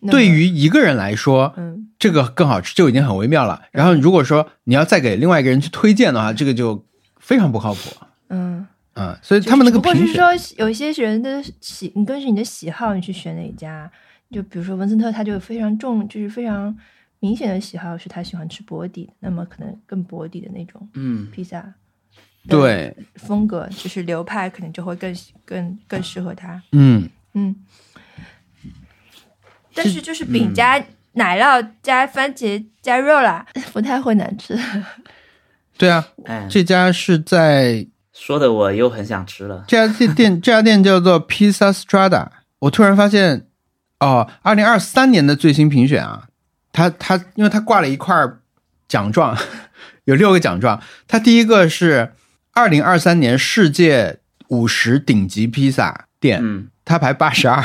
[0.00, 3.60] 那对于一个人来说，嗯这个更好吃就已经很微妙了。
[3.72, 6.86] 然后如果说你要再给另外一个人去推荐的话，这个就
[7.28, 7.94] 非常不靠谱。
[8.28, 13.90] 嗯，嗯，所以他们那个只不过是，说有一些人的喜，你根据你的喜好，你去选哪家。
[14.30, 16.74] 就比如说文森特，他就非常重，就是非常
[17.20, 21.74] 明显的喜好是他喜欢吃薄底，那么可能更薄底的那种嗯披萨。
[22.48, 25.14] 对，风格就是流派，可能就会更
[25.44, 26.62] 更更适合他。
[26.72, 27.54] 嗯，嗯，
[29.74, 34.58] 但是就是饼加奶酪加番茄加肉啦， 不太会难吃。
[35.78, 39.64] 对啊，哎，这家是在说的我又很想吃了。
[39.68, 42.26] 这家店店 这家店叫做 Pizza Strada。
[42.58, 43.46] 我突然发现，
[44.00, 46.24] 哦，二零二三年的最新评选啊，
[46.72, 48.14] 它它因为它挂了一块
[48.88, 49.38] 奖状，
[50.04, 50.82] 有六个奖状。
[51.06, 52.12] 它第一个是
[52.52, 57.64] 二零二三年世界五十顶级披萨店，嗯它排八十二，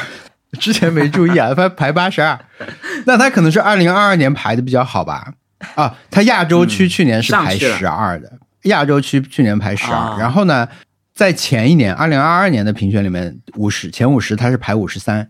[0.59, 2.39] 之前没注意啊，它排八十二，
[3.07, 5.33] 那它可能是二零二二年排的比较好吧？
[5.75, 8.31] 啊，它亚洲区嗯去年是排十二的，
[8.63, 10.17] 亚洲区去年排十二、啊。
[10.19, 10.67] 然后呢，
[11.13, 15.27] 在前一年二零二二年的评选里面，五十前五十它是排五十三，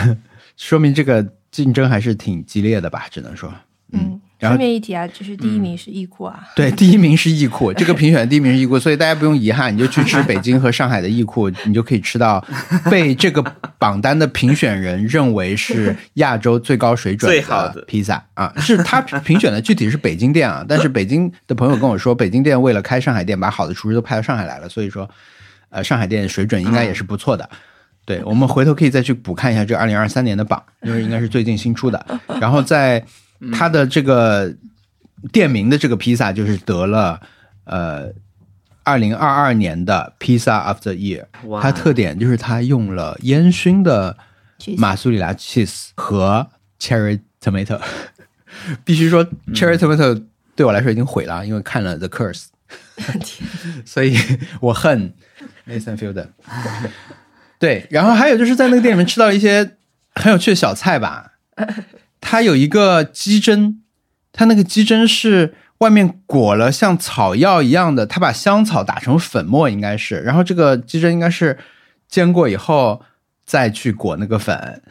[0.56, 3.06] 说明这个竞争还是挺激烈的吧？
[3.10, 3.52] 只能说，
[3.92, 6.40] 嗯，顺便一提啊，就是第一名是易库啊。
[6.56, 12.44] 对，第一名是易库， 这个评选的第一名是易库，所以大家不用遗憾，你就去吃北京和上海的易库，你就可以吃到
[12.90, 13.42] 被这个
[13.78, 25.08] 榜单的评选人认为是亚洲最高水准 最好的披萨啊，是他评选的具体是北京店啊， 但是北京的朋友跟我说，北京店为了开上海店，把好的厨师都派到上海来了，所以说，
[25.68, 27.48] 呃，上海店水准应该也是不错的。
[28.06, 32.04] 对，我们回头可以再去补看一下这个二零二三年的榜，因为应该是最近新出的。
[32.40, 33.04] 然后在
[33.52, 34.54] 它的这个
[35.32, 37.20] 店名的这个披萨，就是得了
[37.64, 38.12] 呃
[38.82, 41.24] 二零二二年的 Pizza of the Year。
[41.44, 44.16] 哇，它特点就是它用了烟熏的
[44.76, 46.48] 马苏里拉 cheese 和
[46.78, 47.80] cherry tomato。
[48.84, 49.24] 必须说
[49.54, 50.24] cherry tomato
[50.56, 52.46] 对我来说已经毁了，因为看了 The Curse，
[53.86, 54.16] 所以
[54.60, 55.14] 我恨
[55.66, 56.26] Nathan Fielder。
[57.58, 59.76] 对，然后还有就是在那个店里面吃到一些
[60.14, 61.34] 很有趣的小菜吧。
[62.20, 63.76] 它有一个鸡胗，
[64.32, 71.58] 它那个鸡胗是外面裹了像草药一样的，它把香草打成粉末，应该是，然后这个鸡胗应该是
[72.08, 73.02] 煎过以后
[73.44, 74.82] 再去裹那个粉，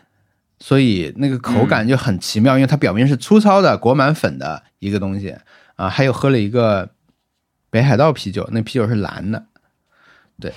[0.59, 5.35] 所以那个口感就很奇妙，因为它表面是粗糙的裹满粉的一个东西
[5.75, 5.87] 啊。
[5.87, 6.89] 还有喝了一个
[7.69, 9.45] 北海道啤酒，那啤酒是蓝的，
[10.39, 10.51] 对。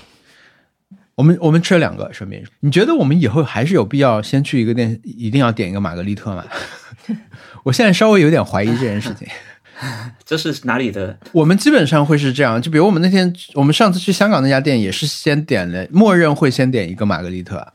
[1.14, 6.44] 我们我们吃了两个，顺便，你觉得我们以后还是有必要先去一个店，一定要点一个玛格丽特吗？
[7.64, 9.28] 我现在稍微有点怀疑这件事情。
[10.24, 11.18] 这是哪里的？
[11.32, 17.72] 我们基本上会是这样，就比如我们那天，我们上次去香港那家店也是先点了，默认会先点一个玛格丽特。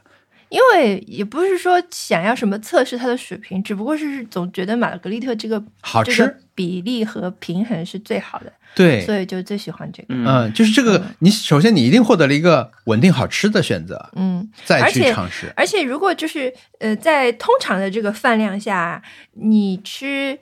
[0.49, 10.07] 因为也不是说想要什么测试它的水平，只不过是总觉得玛格丽特这个好吃这个比例和平衡是最好的，对，所以就最喜欢这个。
[10.09, 15.51] 嗯嗯，就是这个，你首先你一定获得了一个稳定好吃的选择，嗯，再去而且尝试。
[15.55, 19.01] 而且如果就是呃，在通常的这个饭量下，
[19.33, 20.37] 你吃，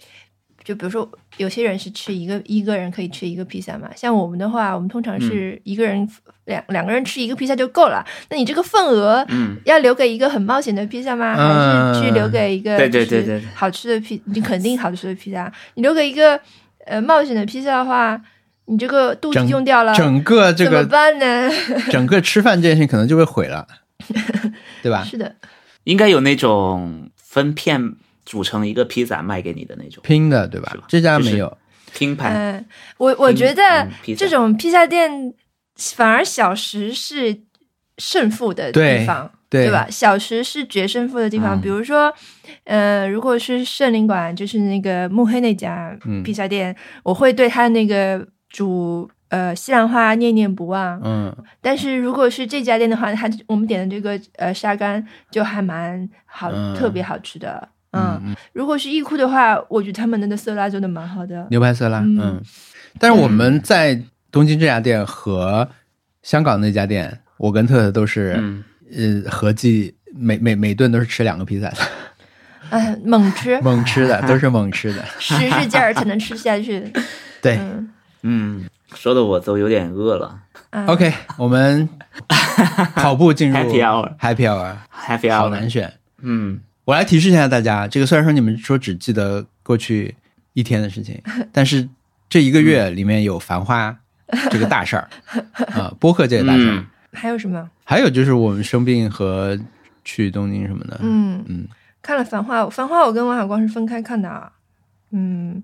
[0.65, 6.09] 就比如说有些人是吃一个一个人可以吃一个披萨嘛，像我们的话，我们通常是一个人、
[6.45, 8.03] 两两个人吃一个披萨就够了。
[8.29, 11.35] 那你这个份额，嗯，要留给一个很冒险的披萨吗？
[11.37, 15.49] 嗯还是去留给一个对对对对对好吃的披，你肯定好吃的披萨。
[15.75, 16.39] 你留给一个
[16.85, 18.19] 呃冒险的披萨的话，
[18.65, 21.49] 你这个肚子用掉了，整个这个怎么办呢？
[21.91, 23.67] 整个吃饭这件事情可能就会毁了，
[24.81, 25.03] 对吧？
[25.03, 25.35] 是的，
[25.83, 27.93] 应该有那种分片
[28.25, 30.83] 组成一个披萨卖给你的那种拼的，对吧吧？
[30.87, 31.57] 这家就是没有，
[31.93, 32.33] 拼盘。
[32.33, 32.65] 嗯，
[32.97, 35.33] 我我觉得嗯披萨这种披萨店
[35.77, 37.41] 反而小食是
[37.97, 39.87] 胜负的地方，对吧？
[39.89, 41.57] 小食是决胜负的地方。
[41.57, 42.13] 嗯比如说，
[42.65, 50.99] 呃，如果是圣灵馆，就是那个慕黑那家嗯披萨店，我会对他那个煮呃西兰花念念不忘。
[51.03, 57.69] 嗯，但是如果是这家店的话，他我们点的这个呃沙干就还蛮好，嗯特别好吃的。
[57.95, 61.47] 嗯嗯，如果是易库的话，我觉得他们的那色拉做的蛮好的。
[61.49, 62.41] 牛排色拉，嗯嗯。
[62.99, 63.99] 但是我们在
[64.31, 65.67] 东京这家店和
[66.23, 68.63] 香港那家店，我跟特特都是，嗯，
[69.25, 71.77] 呃，合计每每每顿都是吃两个披萨的，
[72.69, 75.03] 哎，猛吃， 猛吃的，都是猛吃的。
[75.19, 76.91] 使使劲儿才能吃下去。
[77.41, 77.91] 对嗯
[78.23, 80.39] 嗯，说的我都有点饿了。
[80.71, 81.87] 啊，OK，我们
[82.95, 85.93] 跑步进入 Happy hour Happy Hour，Happy 好 hour，好难选。
[86.21, 90.15] 嗯，我来提示一下大家，这个虽然说你们说只记得过去
[90.53, 91.21] 一天的事情，
[91.51, 91.87] 但是
[92.29, 93.91] 这一个月里面有《繁花》
[94.49, 95.09] 这个大事儿
[95.73, 97.69] 啊，播客这个大事儿，嗯还有什么？
[97.83, 99.57] 还有就是我们生病和
[100.03, 100.99] 去东京什么的。
[101.01, 101.67] 嗯嗯
[102.01, 104.51] 看了《繁花》，《繁花》我跟王小光是分开看的啊。
[105.11, 105.63] 嗯，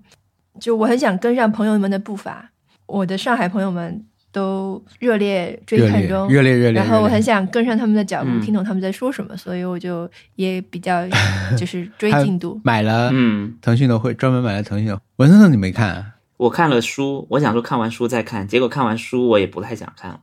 [0.58, 2.50] 就我很想跟上朋友们的步伐，
[2.86, 11.06] 我的上海朋友们都热烈追热烈看中，热烈热烈，然后我很想跟上他们的脚步，嗯听懂他们在说什么，所以我就也比较
[11.56, 12.60] 就是追进度。
[12.64, 15.00] 买了嗯，腾讯的会，专门买了腾讯的。
[15.16, 16.06] 文森特你没看啊？
[16.38, 20.20] 我看了书，我想说看完书再看，结果看完书我也不太想看了。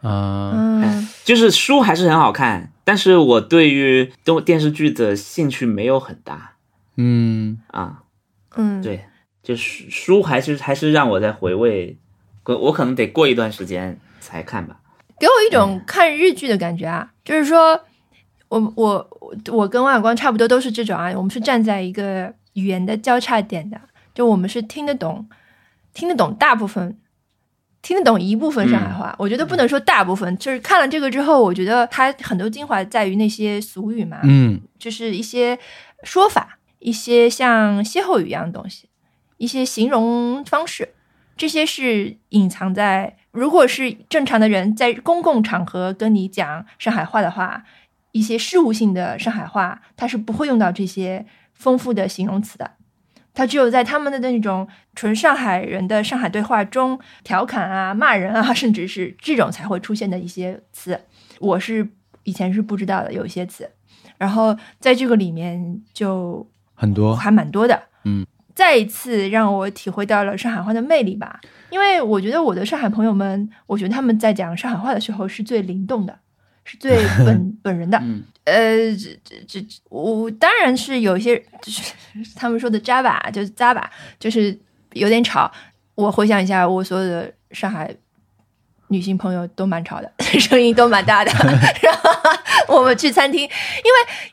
[0.00, 6.54] 啊、嗯就是书还是很好看，但是我对于电电视剧的兴趣没有很大
[6.96, 8.02] 嗯，啊。
[8.56, 9.04] 嗯，对，
[9.42, 11.98] 就是书还是还是让我在回味，
[12.46, 14.80] 我我可能得过一段时间才看吧。
[15.18, 17.80] 给我一种看日剧的感觉啊，就是说，
[18.48, 23.80] 我我我我跟王小光差不多都是这种啊，我们是站在一个语言的交叉点的，
[24.14, 25.26] 就我们是听得懂，
[25.94, 26.98] 听得懂大部分，
[27.80, 29.14] 听得懂一部分上海话。
[29.18, 35.58] 我觉得不能说大部分，就是看了这个之后，我觉得它很多精华在于那些俗语嘛，嗯就是一些
[36.02, 38.90] 说法，一些像歇后语一样的东西，
[39.38, 40.90] 一些形容方式，
[41.36, 43.16] 这些是隐藏在。
[43.30, 47.64] 如果是正常的人在公共场合跟你讲上海话的话，
[48.12, 52.72] 一些事务性的上海话，他是不会用到这些丰富的形容词的。
[53.34, 60.98] 他只有在他们的那种纯上海人的上海对话中，调侃啊、骂人啊，甚至是这种才会出现的一些词，
[61.38, 61.86] 我是
[62.22, 63.70] 以前是不知道的，有一些词。
[64.16, 71.40] 然后在这个里面就很多，还蛮多的，嗯，再一次让我体会到了上海话的魅力吧。
[71.70, 76.18] 因为我觉得我的上海朋友们，我觉得他们在讲上海话的时候是最灵动的，
[76.64, 77.98] 是最本 本人的。
[78.02, 81.92] 嗯呃，这这这，我当然是有一些，就 是
[82.36, 84.56] 他们说的渣吧，就是渣吧，就是
[84.92, 85.50] 有点吵。
[85.96, 87.92] 我回想一下，我所有的上海
[88.88, 91.32] 女性朋友都蛮吵的， 声音都蛮大的。
[91.82, 93.50] 然后我们去餐厅，因为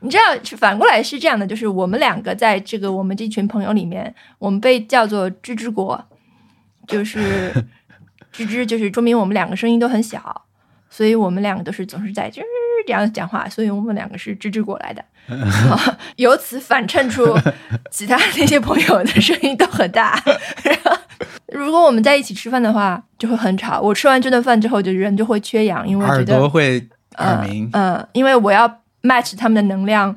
[0.01, 0.23] 你知道，
[0.57, 6.03] 反过来是这样的，就是我们两个在这个我们这群朋友里面，我们被叫做“吱吱国”，
[6.87, 7.51] 就是
[8.33, 10.45] 吱吱， 就是说明我们两个声音都很小，
[10.89, 12.41] 所以我们两个都是总是在吱
[12.85, 15.03] 这样讲话，所以我们两个是吱吱国来的。
[15.27, 17.37] 啊 由此反衬出
[17.89, 20.21] 其他那些朋友的声音都很大。
[20.63, 20.97] 然 后
[21.47, 23.79] 如果我们在一起吃饭的话，就会很吵。
[23.79, 26.77] 我吃完这顿饭之后，就人就会缺氧，因为觉耳得朵会
[27.17, 27.69] 耳嗯鸣。
[27.73, 28.67] 嗯，因为我要
[29.03, 30.15] match 他们的能量，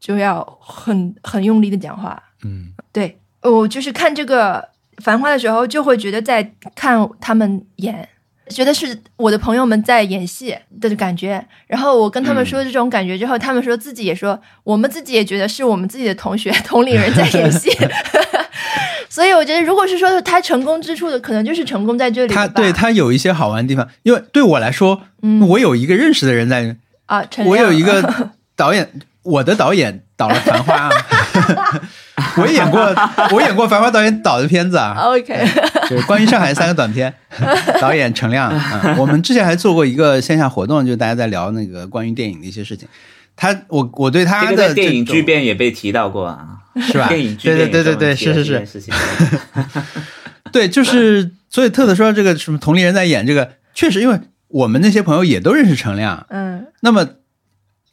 [0.00, 2.20] 就要很很用力的讲话。
[2.42, 4.56] 嗯对我就是看这个
[5.02, 8.08] 《繁花》的时候，就会觉得在看他们演，
[8.48, 11.44] 觉得是我的朋友们在演戏的感觉。
[11.66, 17.70] 然后我跟他们说这种感觉之后，他们说自己也说，我们自己也觉得是我们自己的同学、 同龄人在演戏。
[19.08, 22.34] 所以我觉得，如果是说他成功之处的，可能就是成功在这里。
[22.34, 26.76] 他对他有一些好玩的地方，因为对我来说，嗯我有一个认识的人在，
[27.06, 28.90] 啊，我有一个导演，
[29.22, 30.90] 我的导演导了《繁花》
[31.54, 31.80] 啊，
[32.38, 32.80] 我演过，
[33.32, 35.46] 我演过《繁花》导演导的片子啊，OK，
[35.90, 37.12] 就是关于上海三个短片，
[37.80, 38.52] 导演陈亮。
[38.84, 42.86] 嗯，我们之前还做过一个线下活动，就大家在聊那个关于电影的一些事情。
[43.36, 47.08] 他，我我对他这的个电影巨变也被提到过啊，是吧？
[47.08, 48.90] 电影巨对变对对对对，对是是是。
[50.52, 57.04] 对，就是所以特特说这个什么同龄人在演这个，确实因为我们那些朋友也都认识陈亮，嗯那么，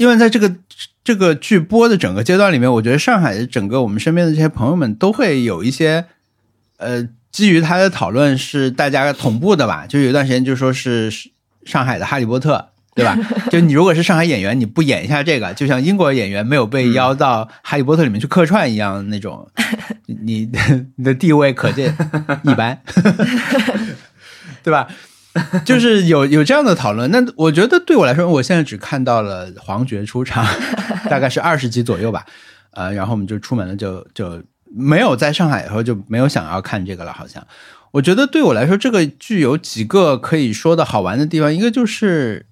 [0.01, 0.55] 因为在这个
[1.03, 6.05] 这个剧播的整个阶段里面，我觉得上海的整个我们身边的这些朋友们都会有一些，
[6.77, 9.85] 呃，基于他的讨论是大家同步的吧？
[9.87, 11.11] 就有一段时间就说是
[11.65, 12.69] 上海的哈利波特。
[12.93, 13.17] 对吧？
[13.49, 19.49] 就你如果是上海演员，你不演一下这个，就像英国演员没有被邀到《哈利波特》里面去客串一样，那种，
[20.07, 20.51] 你
[20.97, 21.95] 你的地位可见
[22.43, 22.81] 一般，
[24.61, 24.89] 对吧？
[25.65, 27.09] 就是有有这样的讨论。
[27.11, 30.45] 那我觉得对我来说，我现在只看到了黄觉出场，
[31.09, 32.25] 大概是二十集左右吧。
[32.71, 37.11] 呃，然后我们就出门了就，就没有在上海以后就没有想要看这个了。
[37.11, 37.45] 好像
[37.91, 42.45] 我觉得对我来说，这个剧有几个可以说的好玩的地方，一个就是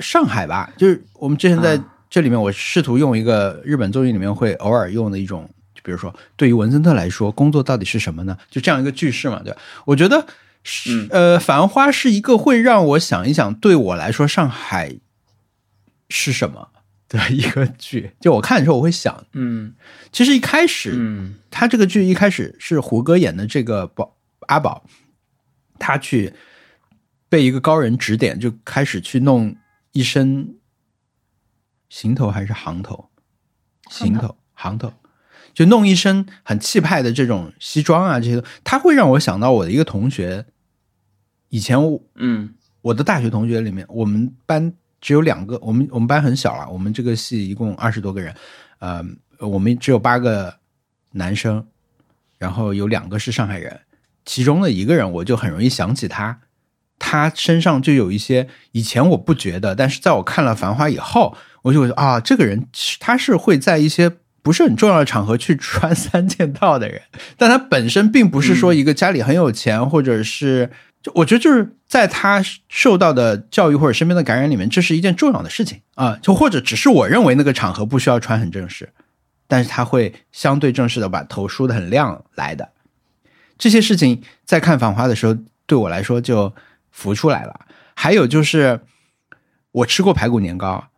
[0.00, 8.36] 上海吧，就是我们之前在这里面，我试图用一个日本综艺里面会偶尔用的一种，就比如说对于文森特来说，工作到底是什么呢？
[8.50, 9.58] 就这样一个句式嘛，对吧？
[9.84, 10.26] 我觉得
[10.64, 14.96] 是呃，《繁花》是一个会让我想一想，对我来说上海
[16.08, 16.70] 是什么？
[17.08, 18.12] 的一个剧。
[18.18, 19.74] 就我看的时候，我会想，嗯。
[20.10, 21.36] 其实一开始，嗯。
[21.50, 24.16] 他这个剧一开始是胡歌演的这个宝
[24.48, 24.84] 阿宝，
[25.78, 26.32] 他去
[27.28, 29.54] 被一个高人指点，就开始去弄
[29.92, 30.56] 一身
[31.88, 33.10] 行头还是行头，
[33.90, 34.36] 行头。
[34.56, 34.92] 行头，
[35.52, 40.46] 就弄一身很气派的这种西装啊，这些，他会让我想到我的一个同学，
[41.54, 42.52] 以前我嗯。
[42.82, 48.34] 我的大学同学里面，我们班只有两个，我们我们班很小了，我们这个系一共二十多个人，
[48.78, 49.02] 呃，
[49.38, 50.54] 我们只有八个
[51.12, 51.66] 男生，
[52.36, 53.80] 然后有两个是上海人，
[54.26, 56.40] 其中的一个人我就很容易想起他，
[56.98, 62.68] 他身上就有一些以前我不觉得，但是在我看了《繁花》以后，我就觉得啊，这个人
[63.00, 67.00] 他是会在一些不是很重要的场合去穿三件套的人，
[67.38, 70.70] 但他本身并不是说一个家里很有钱，或者是
[71.04, 78.88] 就我觉得就是在他受到的教育或者身边的感染里面，这是一件重要的事情啊，就或者只是我认为那个场合不需要穿很正式，
[79.46, 82.70] 但是他会相对正式的把头梳的很亮来的。
[83.58, 85.36] 这些事情在看《繁花》的时候，
[85.66, 86.52] 对我来说就
[86.90, 87.66] 浮出来了。
[87.94, 88.80] 还有就是，
[89.72, 90.88] 我吃过排骨年糕，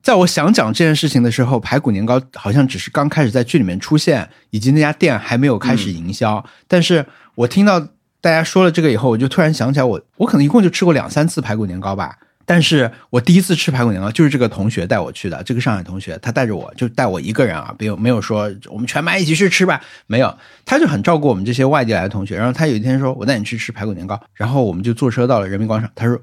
[0.00, 6.42] 在我想讲这件事情的时候，排骨年糕好像只是刚开始在剧里面出现，以及那家店还没有开始营销。
[6.68, 7.04] 但是
[7.34, 7.88] 我听到
[8.20, 12.18] 大家说了这个以后，我就突然想起来我，我可能一共就吃过两三次排骨年糕吧。
[12.44, 22.36] 但是我第一次吃排骨年糕就是这个同学带我去的，这个上海同学，他带着我就带我一个人啊，没有没有说我们全班一起去吃吧，没有，他就很照顾我们这些外地来的同学。
[22.36, 26.18] 然后他有一天说，我带你去吃排骨年糕，然后我们就坐车到了人民广场，他说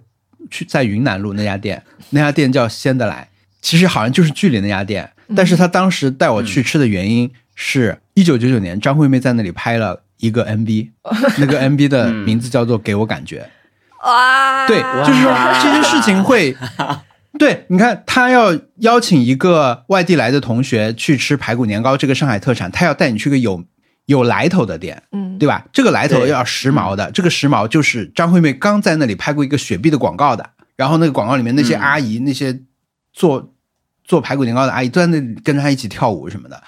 [0.50, 3.30] 去在云南路那家店，那家店叫仙得来，
[3.62, 10.90] 其实好像就是距离那家店，但是他当时带我去吃的原因是一九九九年张惠妹在那里拍了一个 MV，
[11.40, 13.50] 那个 MV 的名字叫做《给我感觉》。
[14.08, 16.56] 哇，对，就是说这些事情会，
[17.40, 23.64] 对，你看他要邀请一个外地来的同学去吃排骨年糕这个上海特产，他要带你去个有
[24.06, 25.66] 有来头的店，嗯，对吧？
[25.74, 31.82] 这个来头要时髦的，这个时髦就是张惠妹刚在那里拍过一个雪碧的广告的，然后那个广告里面那些嗯。
[31.82, 32.60] 阿姨、那些
[33.12, 33.52] 做
[34.04, 36.62] 做排骨年糕的阿姨都在那里跟着她一起跳舞什么的，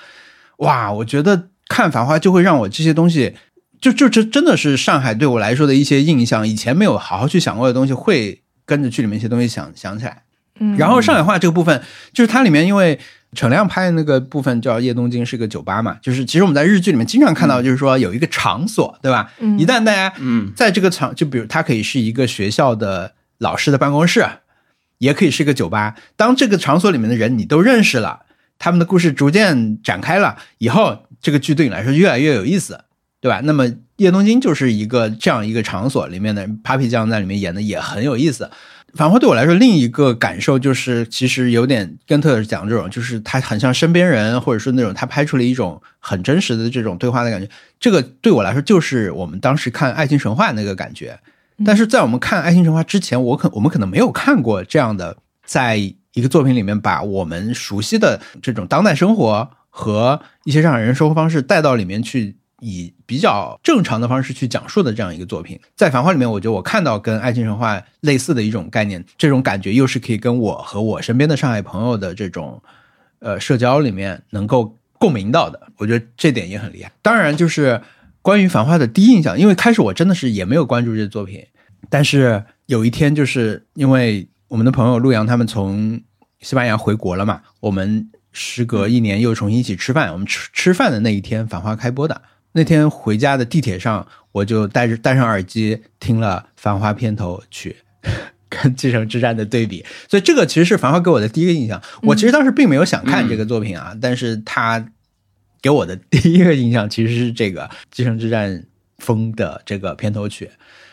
[0.57, 0.91] 哇！
[0.91, 3.35] 我觉得看《繁花》就会让我这些东西。
[3.79, 10.23] 就就这真的是上海对我来说的一些印象，以前没有好好去想过的东西，会跟着剧里面一些东西想想起来。
[10.59, 11.79] 嗯，然后上海话这个部分，
[12.11, 12.99] 就是它里面因为
[13.33, 19.31] 陈亮拍的那个部分叫夜东京是个酒吧嘛，就是其实我们在日剧里面经常看到，就是说有一个场所，对吧？
[19.37, 24.25] 嗯一旦大家嗯在这个场，就比如它可以是一个学校的老师的办公室，
[24.97, 25.93] 也可以是一个酒吧。
[26.15, 28.21] 当这个场所里面的人你都认识了，
[28.59, 32.85] 他们的故事逐渐展开了以后，这个剧对你来说越来越有意思，
[33.21, 33.41] 对吧？
[33.43, 38.49] 那么叶东京就是一个这样一个场所里面的 Papi 酱在里面演的也很有意思。
[38.93, 47.47] 反话对我来说，另一个感受就是，其实有点跟特讲这种，就是他很像身边人，或者说那种他拍出了一种很真实的这种对话的感觉。
[47.79, 51.19] 这个对我来说，就是我们当时看《爱情神话》那个感觉。
[51.65, 65.59] 但是在我们看《爱情神话》之前，我可我们可能没有看过这样的，在一个作品里面把我们熟悉的这种当代生活和一些上海人生活方式带到里面去以比较正常的方式去讲述的这样一个作品。
[65.75, 72.59] 在《繁花》里面，我觉得我看到跟《爱情神话》类似的一种概念，这种感觉又是可以跟我和我身边的上海朋友的这种
[73.19, 75.67] 呃社交里面能够共鸣到的。
[75.77, 76.91] 我觉得这点也很厉害。
[77.03, 77.79] 当然，就是
[78.23, 81.45] 关于《繁花》的第一印象，因为开始我真的是也没有关注这作品，
[81.91, 86.01] 但是有一天就是因为我们的朋友陆阳他们从
[86.41, 90.11] 西班牙回国了嘛，我们时隔一年又重新一起吃饭。
[90.13, 92.21] 我们吃吃饭的那一天，《繁花》开播的
[92.51, 97.77] 那天回家的地铁上，我就戴着戴上耳机听了《繁花》片头曲，
[98.49, 99.83] 跟《继承之战》的对比。
[100.07, 101.81] 所以这个其实是《繁花》给我的第一个印象。
[102.03, 104.91] 我其实当时并没有想看这个作品啊，但是它
[105.61, 108.51] 给我的第一个印象其实是这个《继承之战》
[108.99, 110.49] 风的这个片头曲。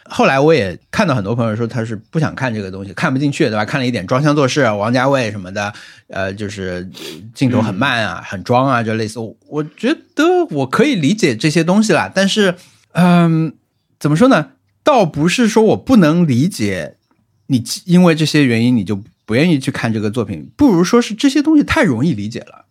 [0.06, 3.64] 后来我也看到很多朋友说他是不想看这个东西，看不进去，对吧？
[3.64, 5.72] 看了一点装腔作势，王家卫什么的，
[6.08, 6.86] 呃，就是
[7.34, 9.18] 镜头很慢啊，很装啊，就类似。
[9.48, 12.54] 我觉得我可以理解这些东西啦，但是，
[12.92, 13.54] 嗯，
[13.98, 14.50] 怎么说呢？
[14.82, 16.96] 倒不是说我不能理解
[17.46, 22.66] 你，因为这些原因你就不愿意去看这个作品，不如说是这些东西太容易理解了。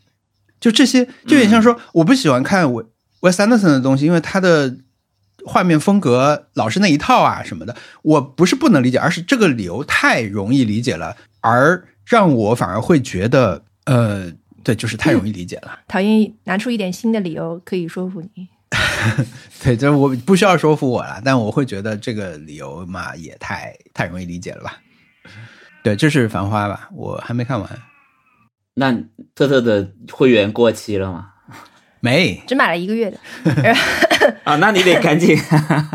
[0.60, 2.84] 就这些，就有点像说我不喜欢看我
[3.22, 4.76] we sanderson 的东西，因为他的。
[5.46, 14.32] 画面风格老是那一套啊什么的，我不是不能理解，而是这个理由太容易理解了，而让我反而会觉得，呃，
[14.64, 15.80] 对，就是太容易理解了。
[15.88, 18.48] 讨厌拿出一点新的理由可以说服你。
[19.64, 24.78] 对，这我不需要说服我了， 但我会觉得这个理由嘛也太太容易理解了吧？
[25.84, 26.90] 对，这是《繁花》吧？
[26.94, 27.70] 我还没看完。
[28.76, 28.92] 那
[29.36, 31.33] 特特的会员过期了吗？
[32.04, 33.18] 没，只买了一个月的。
[34.44, 35.40] 啊，那你得赶紧。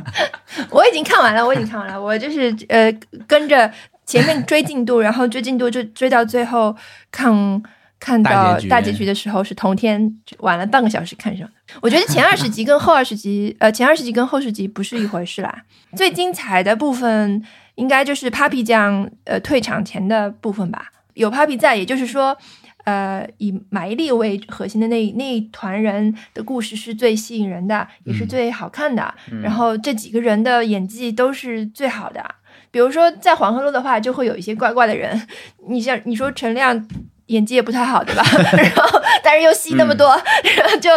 [0.73, 2.01] 我已经看完了，我已经看完了。
[2.01, 2.91] 我就是呃，
[3.27, 3.71] 跟着
[4.07, 6.75] 前面追进度，然后追进度就追到最后，
[7.11, 7.63] 看
[8.01, 11.53] 看到大结局的时候是同天晚了半个小时看上的。
[11.83, 15.55] 我觉得前二十集跟后二十集，呃，前二十集跟后十集不是一回事啦。
[15.95, 17.45] 最精彩的部分
[17.75, 20.91] 应该就是 Papi 酱呃退场前的部分吧。
[21.13, 22.35] 有 Papi 在，也就是说。
[22.89, 29.15] 呃，以马伊琍为核心的那那一团人的故事是最吸引人的，也是最好看的。
[29.43, 32.25] 然后这几个人的演技都是最好的。
[32.71, 35.21] 比如说在黄鹤楼的话，就会有一些怪怪的人。
[35.69, 36.89] 你像你说陈亮
[37.27, 38.23] 演技也不太好，对吧？
[38.57, 40.09] 然后但是又戏那么多，
[40.57, 40.89] 然后 就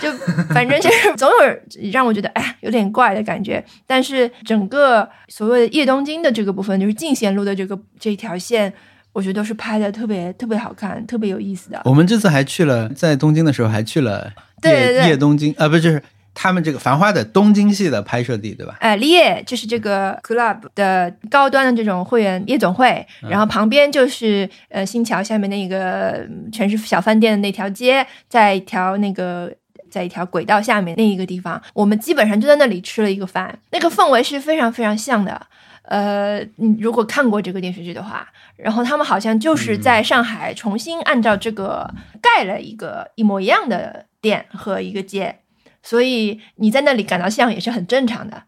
[0.00, 0.10] 就
[0.52, 3.64] 反正就是总有让我觉得哎有点怪的感觉。
[3.86, 8.74] 但是整个所谓的叶东京的这个部分，就是进贤路的这个这条线。
[9.18, 11.82] 我觉得都是拍的特别特别好看，特别有意思的。
[11.84, 14.30] 我们这次还去了，在东京的时候还去了
[14.62, 16.00] 夜夜东京啊，不就是
[16.32, 18.76] 他们这个《繁花》的东京戏的拍摄地，对吧？
[18.78, 29.52] 哎，夜就是这个 club 的高端的这种会员夜总会，然后旁边就是呃新桥下面那个全是小饭店的那条街，在一条那个
[29.90, 35.48] 在一条轨道下面那一个地方，我们基本上就在那里吃了一个饭，那个氛围是非常非常像的。
[35.88, 45.36] 呃，你如果看过这个电视剧的话，然后他们好像就是在上海重新按照这个盖了一个一模一样的店和一个街，
[45.82, 48.42] 所以你在那里感到像也是很正常的。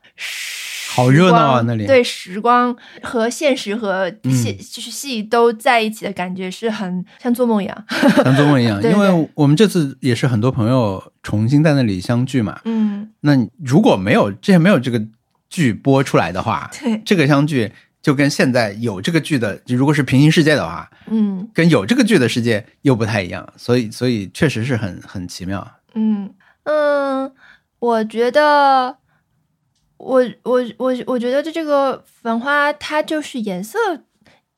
[0.90, 7.84] 好热闹啊，那里对时光和现实和戏就是戏都在一起的感觉是很像做梦一样，
[8.22, 8.82] 像做梦一样。
[8.82, 12.60] 因为我们这次也是很多朋友重新在那里相聚嘛。
[12.66, 13.32] 嗯，那
[13.64, 15.02] 如果没有之前没有这个。
[15.50, 17.70] 剧播出来的话， 对这个相剧
[18.00, 25.68] 就跟现在有这个剧的，如果是平行世界的话，嗯，跟有这个剧的世界又不太一样，所以所以确实是很很奇妙。
[25.94, 26.32] 嗯
[26.64, 27.30] 嗯，
[27.80, 28.96] 我觉得，
[29.98, 33.78] 我我我我觉得这这个繁花它就是颜色，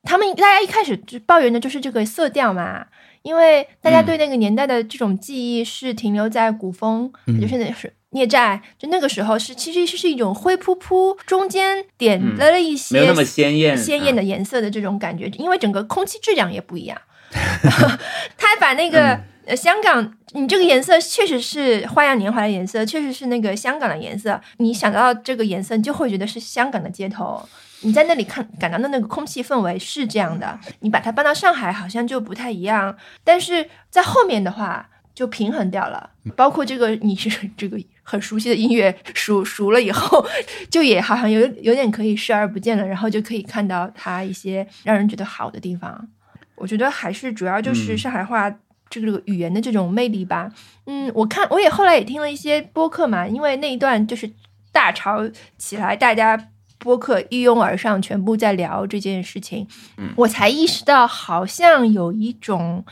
[0.03, 2.85] 他们大家一开始就抱怨的就是这个色调嘛，
[3.23, 7.91] 因为大家对那个年代的这种记忆是停留在古风，就是那是。
[8.13, 16.97] 孽债就那个时候是，其实是是一种灰扑扑，中间点了一些没有那么鲜艳鲜艳的颜色的这种感觉，因为整个空气质量也不一样。
[18.37, 19.19] 他把那个
[19.55, 24.39] 香港，你这个颜色确实是《花样年华》的颜色，确实是那个香港的颜色。
[24.57, 27.43] 你想到这个颜色，你就会觉得是香港的街头。
[27.81, 32.95] 你在那里看感到的那个空气氛围是这样的，你把它搬到上海，好像就不太一样。
[33.23, 34.89] 但是在后面的话。
[35.15, 40.25] 就平衡掉了，包括这个你是 这个很熟悉的音乐熟熟了以后，
[40.71, 46.09] 就也好像有有点可以视而不见了，然后就可以看到它一些让人觉得好的地方。
[46.55, 48.53] 我觉得还是主要就是上海话
[48.89, 50.51] 这个语言的这种魅力吧。
[50.85, 54.29] 嗯，我看我也后来也听了一些播客嘛，因为那一段就是
[54.71, 55.19] 大潮
[55.57, 56.49] 起来，大家
[56.79, 59.67] 播客一拥而上，全部在聊这件事情，
[60.15, 62.83] 我才意识到好像有一种。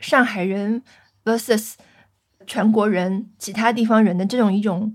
[0.00, 0.82] 上海人
[1.24, 1.74] versus
[2.46, 4.92] 全国人、其他地方人的这种一种，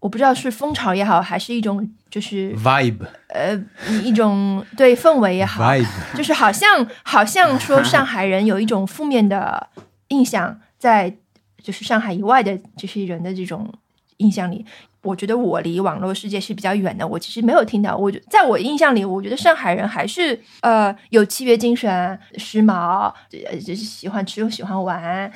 [0.00, 3.06] 我不知道是风潮也好，还是一种就是，vibe。
[3.28, 3.56] 呃
[4.02, 9.68] 一种对氛围也好，vibe，就是好像好像说上海人有一种负面的
[10.08, 11.16] 印象，在
[11.62, 13.72] 就是上海以外的这些人的这种
[14.16, 14.66] 印象里，
[15.02, 17.96] 我觉得我离网络世界是比较远的，我其实没有听到。
[17.96, 23.12] 我觉在我印象里，我觉得上海人还是呃有契约精神、时髦，
[23.46, 25.30] 呃就是喜欢吃又喜欢玩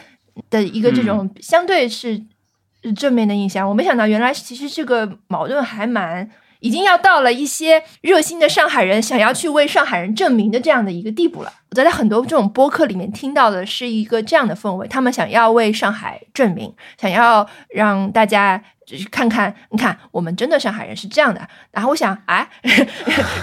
[0.51, 2.23] 的一个这种相对是
[2.95, 3.69] 正面的印象。
[3.69, 6.31] 我没想到原来其实这个矛盾还蛮。
[6.61, 11.52] 已经要到了一些热心的上海人想要去为上海人证明的这样的一个地步了。
[11.70, 21.46] 我在很多这种播客里面听到的是一个这样的氛围，他们想要为上海证明，想要让大家就是看看，你看我们真的上海人是这样的。
[21.72, 22.48] 然后我想，哎，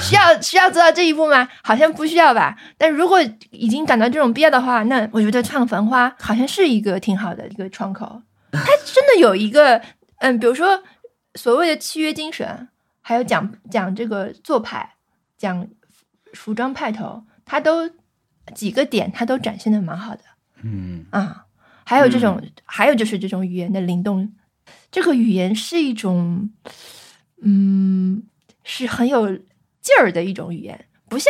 [0.02, 1.48] 需要需要做到这一步吗？
[1.64, 2.56] 好像不需要吧。
[2.78, 8.22] 但如果已经感到这种必要的话，那我觉得唱《繁花》好像是一个挺好的一个窗口。
[8.52, 9.80] 它真的有一个，
[10.20, 10.82] 嗯，比如说
[11.36, 12.70] 所谓的契约精神。
[13.04, 14.96] 还有讲讲这个做派，
[15.38, 15.68] 讲
[16.34, 17.90] 服装派头，他都
[18.56, 20.22] 几个点，他都展现的蛮好的。
[20.64, 21.46] 嗯啊，
[21.84, 24.34] 还有这种，还有就是这种语言的灵动，
[24.90, 26.50] 这个语言是一种，
[27.42, 28.24] 嗯，
[28.64, 29.28] 是很有
[29.82, 31.30] 劲儿的一种语言，不像，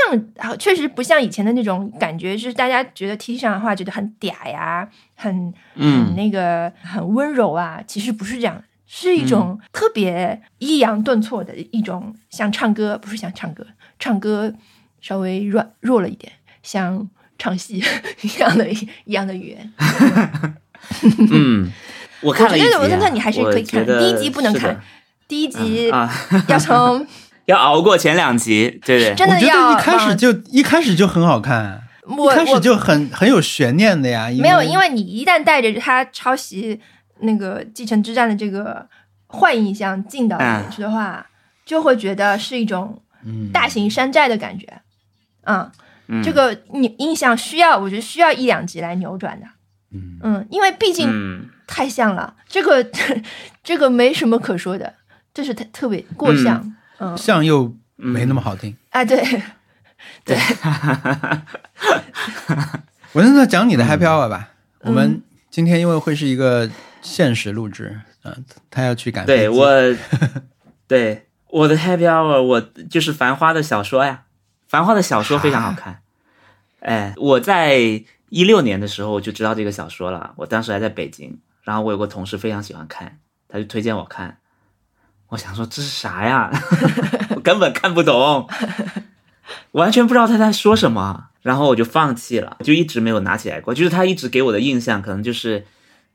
[0.59, 8.63] 确实不像以前的那种感觉，就是大家觉得听上的话觉得很嗲呀，很很那个很温柔啊，其实不是这样的。
[8.95, 13.65] 是一种特别抑扬顿挫的一种，像唱歌不是像唱歌，
[13.97, 14.53] 唱歌
[15.01, 16.31] 稍微软弱了一点，
[16.61, 17.83] 像唱戏
[18.21, 19.73] 一样的一样的语言。
[21.31, 21.71] 嗯，
[22.21, 24.79] 我看了一集、啊，我觉得你还是可以看，第一集不能看，
[25.27, 26.13] 第一集啊
[26.47, 27.03] 要从
[27.45, 34.29] 要熬过前两集，对对，真的我觉得一开始就一开始就很好看，我一开始就很很有悬念的呀。
[34.37, 36.79] 没有，因为你一旦带着他抄袭。
[37.19, 38.87] 那个继承之战的这个
[39.27, 41.25] 坏印象进到里面去的话，啊、
[41.65, 43.01] 就会觉得是一种
[43.51, 44.81] 大型山寨的感觉，
[45.43, 45.71] 啊、
[46.07, 49.45] 嗯，这个你印象需要，我觉得需要一两集来扭转的，
[49.91, 50.19] 嗯。
[50.21, 52.85] 嗯，因为毕竟太像了，这个
[53.63, 54.93] 这个没什么可说的，
[55.33, 59.23] 这是特特别过像，嗯，像又没那么好听，哎，对。
[60.25, 60.37] 对，
[63.13, 64.49] 我现在讲你的 Happy Hour 吧，
[64.81, 66.69] 我们今天因为会是一个。
[67.03, 69.25] 限时录制，嗯，他要去赶。
[69.27, 69.95] 对我，
[70.87, 74.23] 对我的 Happy Hour，我就是《繁花》的小说呀，
[74.67, 76.01] 《繁花》的小说非常好看。
[76.79, 77.77] 哎，我在
[78.29, 84.37] 一六年的时候我就知道这个小说了，我当时还在北京，然后我有个同事非常喜欢看，他就推荐我看。
[85.27, 86.49] 我想说这是啥呀？
[87.35, 88.47] 我根本看不懂，
[89.73, 93.73] 完全不知道他在说什么，然后我就放弃了，就一直没有拿起来过。
[93.73, 95.65] 就是他一直给我的印象，可能就是。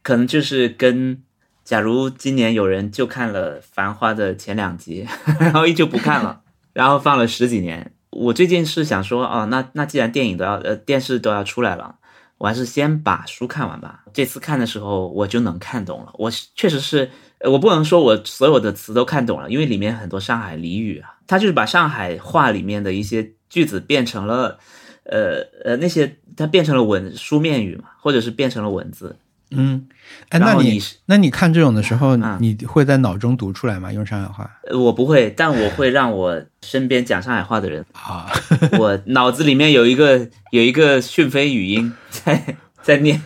[0.08, 1.22] 可能就是跟，
[1.62, 5.06] 假如今年有人就看了《繁花》的前两集，
[5.38, 6.40] 然后依旧不看了，
[6.72, 7.92] 然后放了十几年。
[8.08, 11.96] 我最近是想说，哦，那那既然电影都要呃电视都要出来了，
[12.38, 14.04] 我还是先把书看完吧。
[14.14, 24.58] 这次看的时候我就能看懂了，我确实是，我不能说我所有的词都看懂了，因为里面很多上海俚语啊，他就是把上海话里面的一些句子变成了，
[25.04, 29.14] 呃呃那些它变成了文书面语嘛，或者是变成了文字。
[29.50, 29.88] 嗯，
[30.28, 33.90] 哎，那你那你看这种的时候，嗯、你会在脑中读出来吗？
[33.92, 34.50] 用上海话？
[34.72, 38.30] 我不会，但我会让我身边讲上海话的人啊，
[38.78, 43.20] 我脑子里面有一个有一个讯飞语音在在念，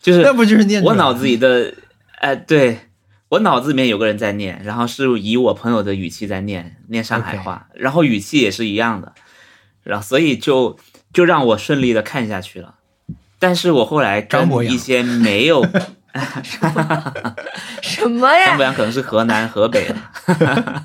[0.00, 1.74] 就是那不就是念我脑子里的，
[2.20, 2.78] 哎、呃，对
[3.28, 9.12] 我脑子里面有个人在念，然后是以我朋友的语气在念念上海话.然后语气也是一样的，
[9.82, 10.78] 然后所以就
[11.12, 12.76] 就让我顺利的看下去了。
[13.38, 15.64] 但是我后来跟一些没有
[17.82, 18.46] 什么呀？
[18.46, 19.94] 张博洋可能是河南、河北的，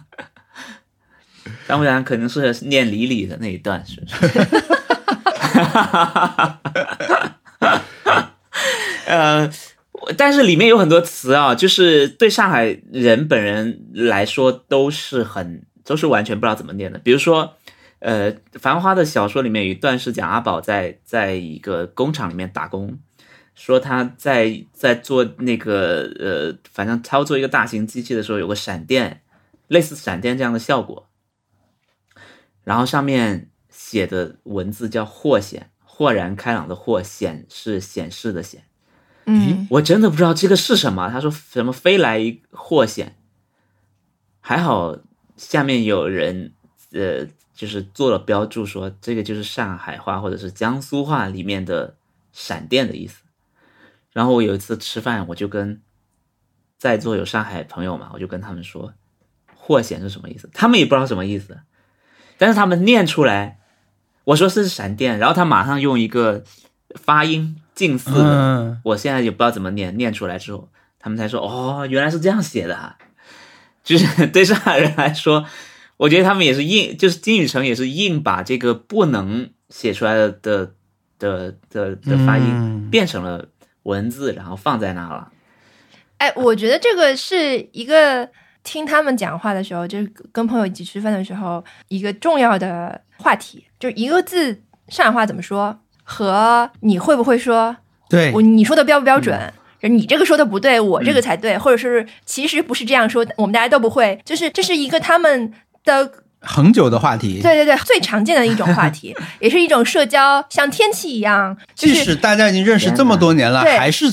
[1.67, 4.15] 张博洋可能是念李李的那一段，是不是？
[9.07, 9.49] 呃，
[10.17, 17.55] 但是里面有很多词啊，就是对上海人本人来说都是很都是完全不知道怎么念的，比如说。
[18.03, 22.99] 呃，《繁花》的小说里面有一段是讲阿宝在在一个工厂里面打工，
[23.55, 29.21] 说他在在做那个呃，反正操作一个大型机器的时候，有个闪电，
[29.69, 31.07] 类似闪电这样的效果，
[32.65, 38.63] 然后上面写的文字叫“豁显”，豁然开朗的“豁”，显是显示的“显”。
[39.27, 41.09] 嗯，我真的不知道这个是什么。
[41.09, 43.15] 他说什么飞来豁显，
[44.41, 44.97] 还好
[45.37, 46.51] 下面有人
[46.91, 47.25] 呃。
[47.53, 51.95] 就是做了标注，说这个就是上海话或者是江苏话里面的
[52.33, 53.23] “闪电”的意思。
[54.11, 55.81] 然后我有一次吃饭，我就跟
[56.77, 58.93] 在座有上海朋友嘛，我就跟他们说
[59.55, 61.59] “霍显”是什么意思，他们也不知道什么意思，
[62.37, 63.59] 但是他们念出来，
[64.25, 66.43] 我说是闪电，然后他马上用一个
[66.95, 72.97] 发音近似的，嗯，我现在也不知道怎么念，念出来之后，他们才说哦，原来是这样写的啊，
[73.83, 75.45] 就是对上海人来说，
[76.03, 80.73] 我觉得他们也是硬，就是金宇澄也是硬把这个不能写出来的的
[81.17, 83.47] 的的的发音嗯变成了
[83.83, 85.31] 文字，然后放在那了。
[86.17, 88.29] 哎，我觉得这个是一个
[88.65, 97.77] 听他们讲话的时候，就是跟朋友一起吃饭的时候，一个重要的话题，就是一个字上海话怎么说，和你会不会说，
[98.09, 99.39] 对我你说的标不标准？
[99.39, 105.51] 嗯就是你这个说的不对，我这个才对，或者是其实不是这样说，我们大家都不会，就是这是一个他们
[105.83, 106.11] 的
[106.41, 114.05] 恒久的话题，对对对最常见的一种话题， 也是一种社交，像天气一样，就即使大家已经认识这么多年了，还是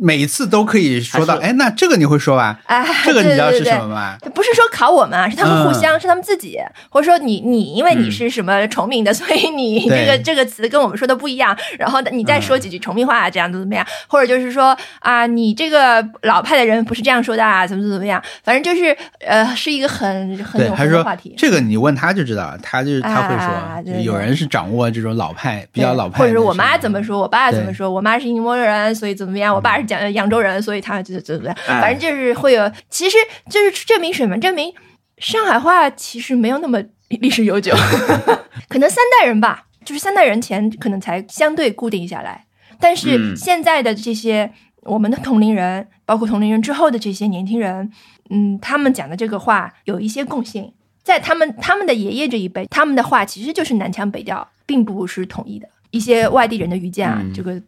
[0.00, 2.58] 每次都可以说到，哎，那这个你会说吧？
[2.66, 3.72] 哎，这个你知道是对对对。
[3.72, 4.16] 什么吗？
[4.34, 18.96] 不是说考我们啊，是他们互相，嗯是他们自己，或者说你你因为你是什么崇明的， 所以你这个这个词跟我们说的不一样，然后你再说几句崇明话，这样怎么怎么样，或者就是说啊，你这个老派的人不是这样说的啊，怎么怎么怎么样，反正就是
[19.26, 21.34] 呃，是一个很很对，永还是说恒的话题。
[21.36, 33.16] 这个你问他就知道，他就是他会说，有人是掌握这种老派比较老派，或者是我妈怎么说，我爸怎么说，我妈是宁波人，所以怎么样，我爸是讲扬州人，所以他就怎么怎么样，哎反正就是会有，其实
[33.50, 34.38] 就是证明什么？
[34.38, 34.72] 证明
[35.16, 37.74] 上海话其实没有那么历史悠久，
[38.68, 42.44] 可能三代人吧，就是三代人前可能才相对固定下来，
[42.78, 47.90] 但是嗯现在的这些我们的同龄人，包括同龄人之后的这些年轻人，
[48.30, 50.72] 嗯，他们讲的这个话有一些共性。
[51.02, 55.66] 在他们他们的爷爷这一辈，他们的话其实就是南腔北调，并不是统一的。
[55.90, 57.58] 一些外地人的愚见啊，嗯这个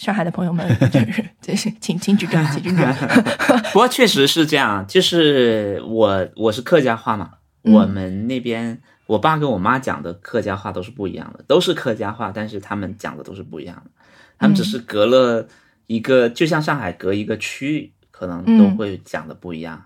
[0.00, 2.94] 上海的朋友们， 就是就是请请指正，请指正。
[3.70, 7.32] 不过确实是这样，就是我我是客家话嘛，
[7.64, 13.90] 嗯我们那边我爸跟我妈讲的客家话都是不一样的，都是客家话，但是他们讲的都是不一样的，
[14.38, 15.46] 他们只是隔了
[15.86, 19.84] 一个，就像上海隔一个区域，可能都嗯会讲的不一样、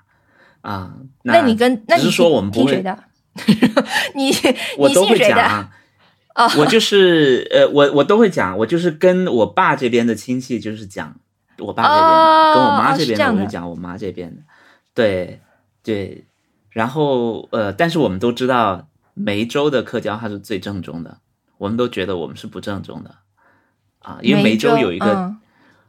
[0.61, 0.95] 啊。
[1.25, 2.97] 那你跟那你只是说我们不会的？
[4.15, 4.33] 你
[4.79, 5.19] 我都会？
[5.19, 5.71] 讲啊。
[6.35, 11.15] 哦我就是呃，我我都会讲，我就是跟我爸这边的亲戚就是讲
[11.59, 14.43] 我爸这边的，哦跟我妈这边的哦这的我就讲我妈这边的，
[14.95, 15.41] 对
[15.83, 16.25] 对，
[16.71, 21.19] 然后呃，但是我们都知道梅州的客家话是最正宗的，
[21.59, 23.11] 我们都觉得我们是不正宗的
[24.01, 25.41] 啊，因为梅州有一个嗯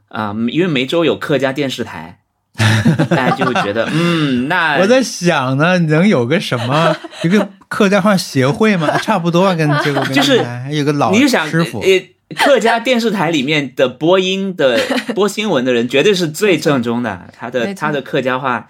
[0.07, 2.21] 啊、因为梅州有客家电视台，
[3.09, 8.97] 大家就会觉得嗯，那我在想呢，能有个什么一个客家话协会吗？
[8.99, 14.79] 差不多啊，跟这个 就是还有个老你就想师傅，呃，客家电视台里面的播音的
[15.13, 18.67] 播新闻的人，绝对是最正宗的，他的他的客家话，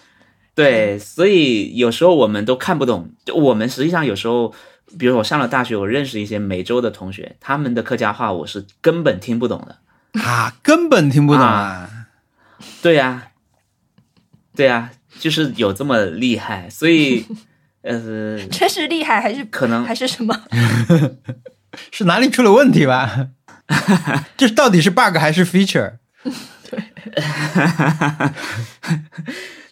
[0.53, 3.09] 对，所以有时候我们都看不懂。
[3.25, 4.53] 就我们实际上有时候，
[4.97, 10.21] 比如我上了大学，我认识一些梅州的同学，他们的客家话我是根本听不懂的。
[10.21, 11.89] 啊，根本听不懂啊。
[12.81, 13.27] 对呀、
[14.55, 17.25] 对呀、就是有这么厉害，所以
[17.85, 20.35] 呃， 这是厉害还是可能还是什么？
[21.91, 23.29] 是哪里出了问题吧？
[24.37, 25.93] 这到底是 bug 还是 feature？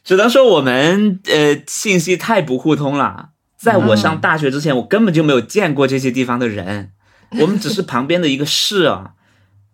[0.03, 3.30] 只能说我们呃信息太不互通了。
[3.57, 6.91] 在我上大学之前，我根本就没有见过这些地方的人，
[7.39, 9.14] 我们只是旁边的一个市啊，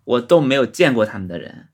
[0.04, 1.66] 我都没有见过他们的人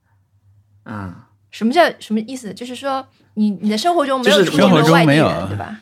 [0.85, 1.29] 啊。
[1.51, 2.55] 什么叫什么意思？
[2.55, 5.81] 就是说你你的生活中没有就是出现过生活中外地人，没有对吧？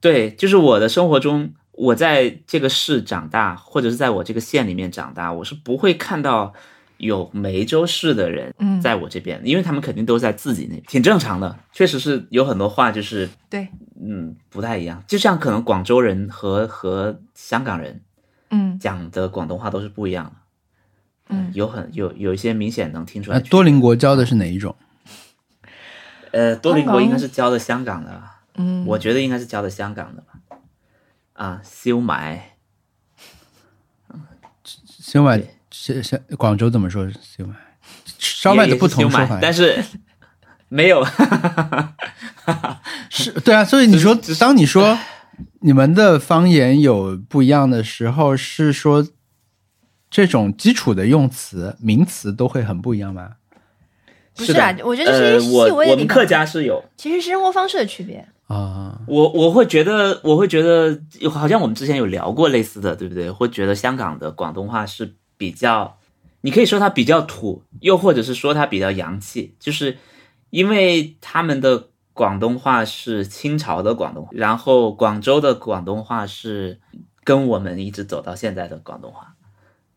[0.00, 6.52] 对，就是我的生活中，我在这个市长大，或者是在我这个县里面长大，我是不会看到
[6.98, 11.58] 有梅州市的人嗯在我这边，因为他们肯定都在自己那，挺正常的。
[11.72, 13.68] 确实是有很多话就是对，
[14.00, 18.00] 嗯不太一样，就像可能广州人和和香港人
[18.50, 20.32] 嗯讲的广东话都是不一样的，
[21.30, 23.40] 嗯，有很有有一些明显能听出来。
[23.40, 24.74] 多邻国教的是哪一种？
[26.30, 30.58] 呃，多邻国应该是教的香港的吧，嗯，我觉得应该是教的香港的吧。
[31.32, 32.56] 啊，修埋。
[34.86, 37.08] 修买对是是广州怎么说？
[37.22, 37.54] 修买
[38.18, 39.82] 烧麦的不同说法，但是
[40.68, 41.02] 没有，
[43.08, 43.64] 是对啊。
[43.64, 44.98] 所以你说，当你说
[45.60, 49.06] 你们的方言有不一样的时候，是说
[50.10, 53.36] 这种基础的用词、名词都会很不一样吗？
[54.34, 58.28] 不是啊我觉得是呃，一些细我微的地方我们客家是有，其实是生活方式的区别。
[58.48, 63.30] 啊，我我会觉得，我会觉得，好像我们之前有聊过类似的，对不对？
[63.30, 65.98] 会觉得香港的广东话是比较
[66.40, 69.98] 你可以说它比较土，又或者是说它比较洋气，就是
[70.48, 76.80] 因为他们的广东话是清朝的广东话，然后广州的广东话是
[77.22, 79.34] 跟我们一直走到现在的广东话，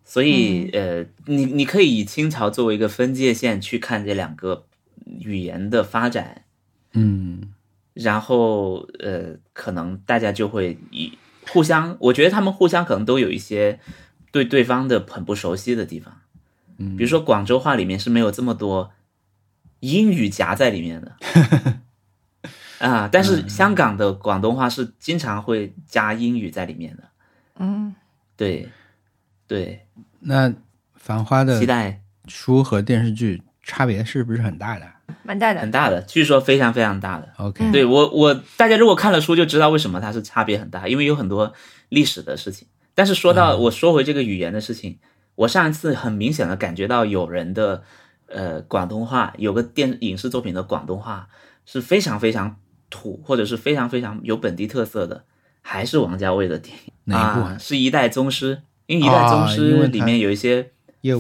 [0.04, 4.66] 所以、呃，你你可以以清朝作为一个分界线去看这两个
[5.06, 6.44] 语言的发展，
[6.92, 7.54] 嗯
[7.94, 11.18] 然后呃，可能大家就会以
[11.50, 13.80] 互相，我觉得他们互相可能都有一些
[14.32, 16.22] 对对方的很不熟悉的地方，
[16.78, 18.92] 嗯，比如说广州话里面是没有这么多
[19.82, 21.18] 英语夹在里面的，
[22.80, 27.04] 啊，但是香港的广东话是经常会加英语在里面的，
[27.60, 27.94] 嗯，
[28.38, 28.70] 对，
[29.48, 29.86] 对，
[30.20, 30.50] 那
[30.96, 34.88] 《繁花》的期待书和电视剧差别是不是很大的
[35.24, 35.72] 蛮大的很。
[35.72, 37.30] 大的，据说非常非常大的。
[37.38, 41.54] ？OK，、嗯对我我大家如果看了书就知道为什么它是差别很大，因为有很多
[41.90, 42.68] 历史的事情。
[42.94, 45.00] 但是说到、我说回这个语言的事情，
[45.36, 47.84] 我上一次很明显的感觉到有人的
[48.28, 51.30] 呃广东话，有个电影视作品的广东话
[51.66, 52.58] 是非常非常
[52.90, 55.24] 土，或者是非常非常有本地特色的，
[55.62, 57.58] 还是王家卫的电影哪一部啊？
[57.58, 60.72] 是一代宗师，因为一代宗师里面有一些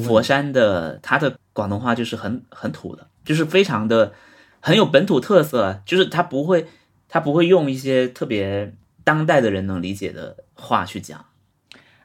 [0.04, 4.14] 佛山的，他的广东话就是很很土的，就是非常的
[4.60, 6.68] 很有本土特色，就是他不会
[7.08, 11.26] 他不会用一些特别当代的人能理解的话去讲。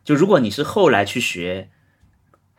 [0.04, 1.70] 就如果你是后来去学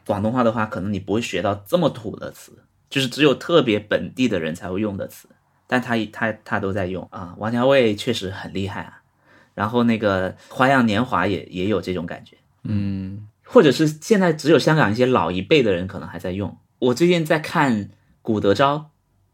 [0.05, 5.27] 广东话的话，可能你不会学到这么土的词，就是只有特别本地的人才会用的词，
[5.65, 7.35] 但他他他都在用啊。
[7.37, 9.01] 王家卫确实很厉害啊，
[9.53, 12.37] 然后那个《花样年华也》也有这种感觉。
[12.63, 16.57] 嗯或者是现在只有香港一些老一辈的人可能还在用。
[16.79, 17.89] 我最近在看
[18.27, 18.89] 古德昭，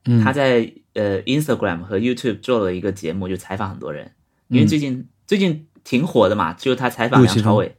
[0.06, 4.12] 嗯，他在呃 Instagram 和 YouTube 做了一个节目，就采访很多人，
[4.50, 7.76] 因为最近、最近挺火的嘛，就是他采访梁朝伟，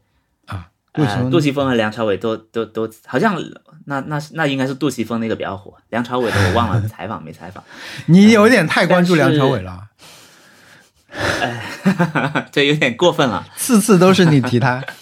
[0.47, 3.41] 啊，杜琪呃，峰杜琪峰和梁朝伟都都都好像
[3.85, 7.63] 那那那应该是杜琪峰那个比较火，梁朝伟的我忘了 采访没采访，
[8.07, 9.87] 你有点太关注梁朝伟了，
[11.15, 13.47] 哎这有点过分了。
[13.55, 14.83] 次次都是你提他。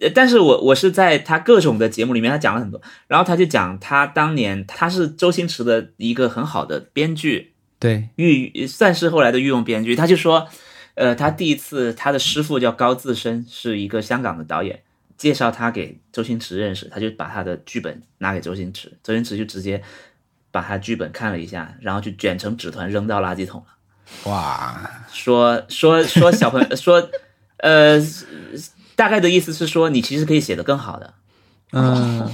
[0.00, 10.48] 呃 但是我我是在他各种的节目里面，他讲了很多，然后他就讲他当年他是周星驰的一个很好的编剧，对，御算是后来的御用编剧，他就说，
[10.94, 14.82] 呃，他第一次他的师傅叫高自深，是一个香港的导演，
[15.16, 19.82] 介绍他给周星驰认识，他就把他的剧本拿给周星驰，周星驰就直接
[20.50, 23.66] 把他剧本看了一下，然后就卷成纸团扔到垃圾桶了。
[24.30, 27.08] 哇，说说说小朋友 说，
[27.62, 27.98] 呃，
[28.96, 31.14] 大概的意思是说你其实可以写得更好的。
[31.72, 32.28] 嗯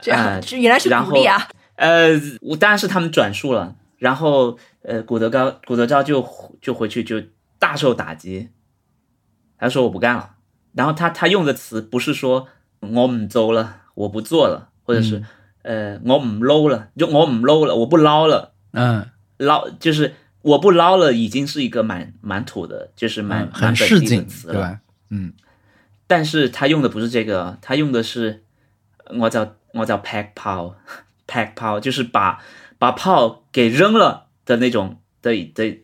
[0.00, 2.10] 这样呃是原来是然鼓励啊，呃，
[2.40, 6.28] 我当然是他们转述了，然后呃，古德高古德昭就
[6.60, 7.22] 就回去就
[7.60, 8.50] 大受打击，
[9.56, 10.34] 他说我不干了。
[10.74, 12.48] 然后他他用的词不是说
[12.80, 15.22] 我唔做了，我不做了，或者是、
[15.62, 24.52] 呃我唔捞了，就我唔捞了，我不捞了，嗯，捞就是我不捞了，已经是一个蛮蛮土的，就是蛮、嗯很市井，词了。
[24.54, 24.80] 对吧？
[25.10, 25.32] 嗯
[26.06, 28.42] 但是他用的不是这个，他用的是
[29.18, 30.76] 我叫我叫 pack 炮，
[31.26, 32.42] pack 炮就是把
[32.78, 35.78] 把炮给扔了的那种的的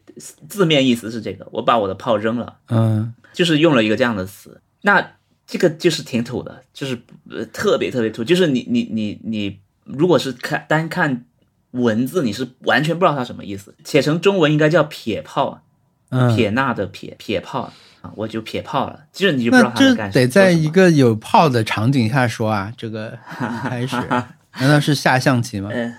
[0.48, 4.60] 字面意思是这个，我把我的炮扔了，嗯就是用了一个这样的词。
[4.82, 5.12] 那
[5.46, 7.00] 这个就是挺土的，就是
[7.30, 11.24] 呃特别特别土，就是你你你你如果是看单看
[11.72, 15.62] 文字，你是完全不知道它什么意思，写成中文应该叫撇炮，
[16.10, 20.20] 嗯，撇捺的撇撇炮啊，我就撇炮了，其实你就不知道它在这。
[20.20, 23.96] 得在一个有炮的场景下说啊，这个一开始
[24.60, 25.70] 难道是下象棋吗？
[25.72, 25.94] 嗯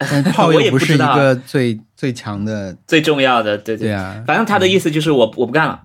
[0.00, 5.84] 但炮 我又不是一个最最强的，最重要的，对对啊，反正他的意思就是我我不干了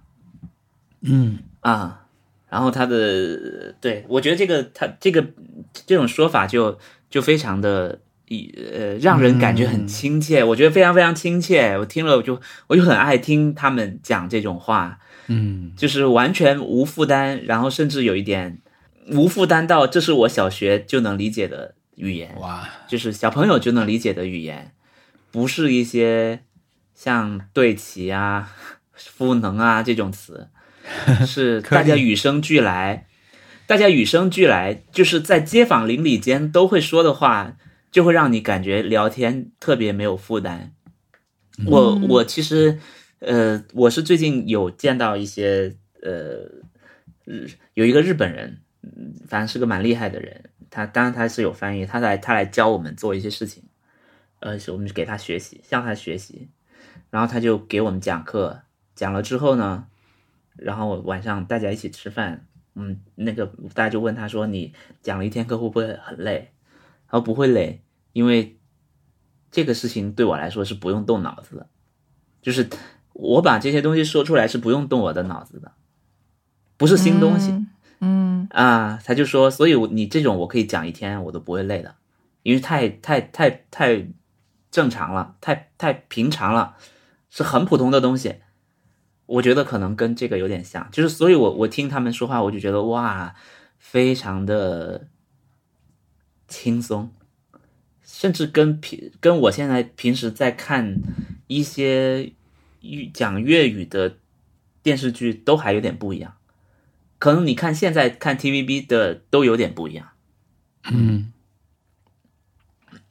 [1.01, 2.01] 嗯啊。
[2.47, 5.25] 然后他的对我觉得这个他这个
[5.87, 6.77] 这种说法就
[7.09, 11.77] 就非常的一呃让人感觉很亲切，我觉得非常非常亲切。
[11.77, 18.59] 我听了我就我就很爱听他们讲这种话，嗯就是完全无负担，然后甚至有一点
[19.11, 22.35] 无负担到这是我小学就能理解的语言。
[22.39, 24.71] 哇，就是小朋友就能理解的语言，
[25.31, 26.43] 不是一些
[26.95, 28.49] 像对齐啊、
[28.95, 30.47] 赋能啊这种词，
[31.27, 33.07] 是大家与生俱来，
[33.67, 37.55] 大家与生俱来，就是在街坊邻里间都会说的话，
[37.93, 40.73] 就会让你感觉聊天特别没有负担。
[41.67, 42.79] 我我其实，
[43.19, 46.49] 呃，我是最近有见到一些呃，
[47.23, 53.63] 日有一个日本人，嗯反正是个蛮厉害的人，他当然他是有翻译，他来他来教我们做一些事情，
[54.39, 56.49] 呃，是我们给他学习，向他学习，
[57.11, 58.63] 然后他就给我们讲课，
[58.95, 59.85] 讲了之后呢，
[60.55, 64.73] 然后晚上大家一起吃饭，嗯，那个大家就问他说，你
[65.03, 66.52] 讲了一天课会不会很累？
[67.13, 68.57] 他说不会累，因为
[69.51, 71.69] 这个事情对我来说是不用动脑子的，
[72.41, 72.67] 就是
[73.13, 75.73] 我把这些东西说出来是不用动我的脑子的，
[76.75, 77.51] 不是新东西。
[77.51, 77.67] 嗯
[77.99, 81.95] 嗯啊，他就说，所以我你这种我可以讲一天，我都不会累的，
[82.41, 84.07] 因为太太太太
[84.71, 86.75] 正常了，太太平常了，
[87.29, 88.37] 是很普通的东西。
[89.27, 93.35] 我觉得可能跟这个有点像，就是所以我我听他们说话，我就觉得哇，
[93.77, 95.07] 非常的
[96.53, 97.09] 轻松，
[98.03, 100.99] 甚至跟平跟我现在平时在看
[101.47, 102.33] 一些
[102.81, 104.17] 粤讲粤语的
[104.83, 106.35] 电视剧都还有点不一样。
[107.17, 110.09] 可能你看现在看 TVB 的都有点不一样。
[110.91, 111.33] 嗯，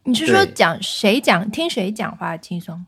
[0.05, 2.86] 你是说讲谁讲听谁讲话轻松？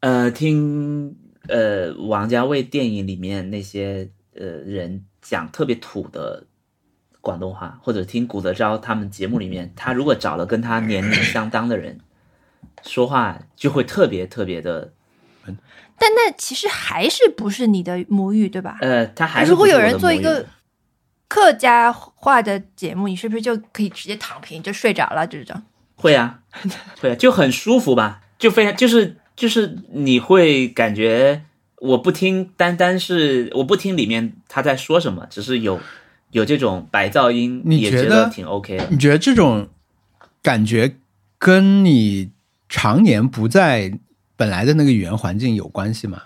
[0.00, 1.16] 呃，听
[1.48, 6.46] 呃王家卫电影里面那些呃人讲特别土的
[7.28, 11.98] 广东话，或者听古德昭他们节目里面，他如果找了跟他年龄相当的人
[12.82, 14.92] 说话，就会特别特别的
[16.00, 18.78] 但那其实还是不是你的母语，对吧？
[18.80, 20.46] 呃，他还是如果有人做一个
[21.28, 25.26] 客家话的节目，你是不是就可以直接躺平就睡着了？
[25.26, 25.60] 这种
[25.96, 26.40] 会啊，
[27.02, 31.42] 会啊，就很舒服吧，就非常就是就是你会感觉
[31.80, 35.80] 我不听，单单是我不听里面他在说什么，只是有
[36.30, 38.86] 有这种白噪音，你觉得挺 OK 的。
[38.90, 39.68] 你觉得这种
[40.42, 40.96] 感觉
[41.38, 42.30] 跟你
[42.68, 43.98] 常年不在
[44.36, 46.22] 本来的那个语言环境有关系吗？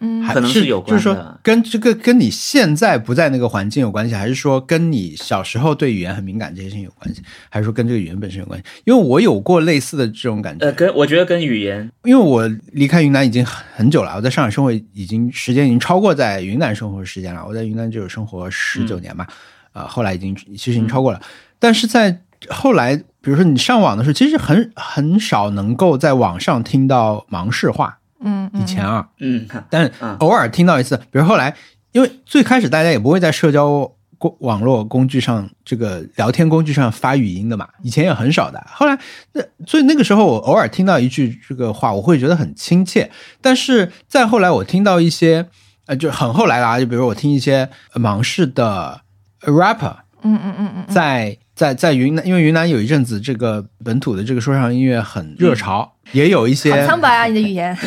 [0.00, 8.64] 嗯还可能是有关的就是说跟这个跟你现在不在那个环境有关系，还是说跟你小时候对语言很敏感这些事情有关系，还是说跟这个语言本身有关系？
[8.84, 17.44] 因为我有过类似的这种感觉，呃，跟我觉得跟语言，因为我离开云南已经很很久了，我在上海生活已经时间已经超过在云南生活的时间了。
[17.46, 19.26] 我在云南就有生活十九年嘛，
[19.72, 21.20] 啊、后来已经其实已经超过了。
[21.58, 27.98] 但是在后来，比如说你上网的时候，其实很很少能够在网上听到芒市话。
[28.20, 31.54] 嗯，嗯以前啊，嗯，但嗯偶尔听到一次，比如后来，
[31.92, 38.62] 因为最开始大家也不会在社交工网络工具上这个聊天工具上发语音的嘛，以前也很少的。
[38.70, 38.98] 后来
[39.32, 43.10] 那所以那个时候我偶尔听到一句这个话，我会觉得很亲切。
[43.40, 45.48] 但是再后来我听到一些
[45.86, 49.00] 呃就很后来啦，就比如我听一些芒市的
[49.40, 57.76] rapper，嗯嗯嗯嗯，在在在云南，因为云南有一阵子这个本土的这个说唱音乐很热潮，也有一些苍白啊，你的语言。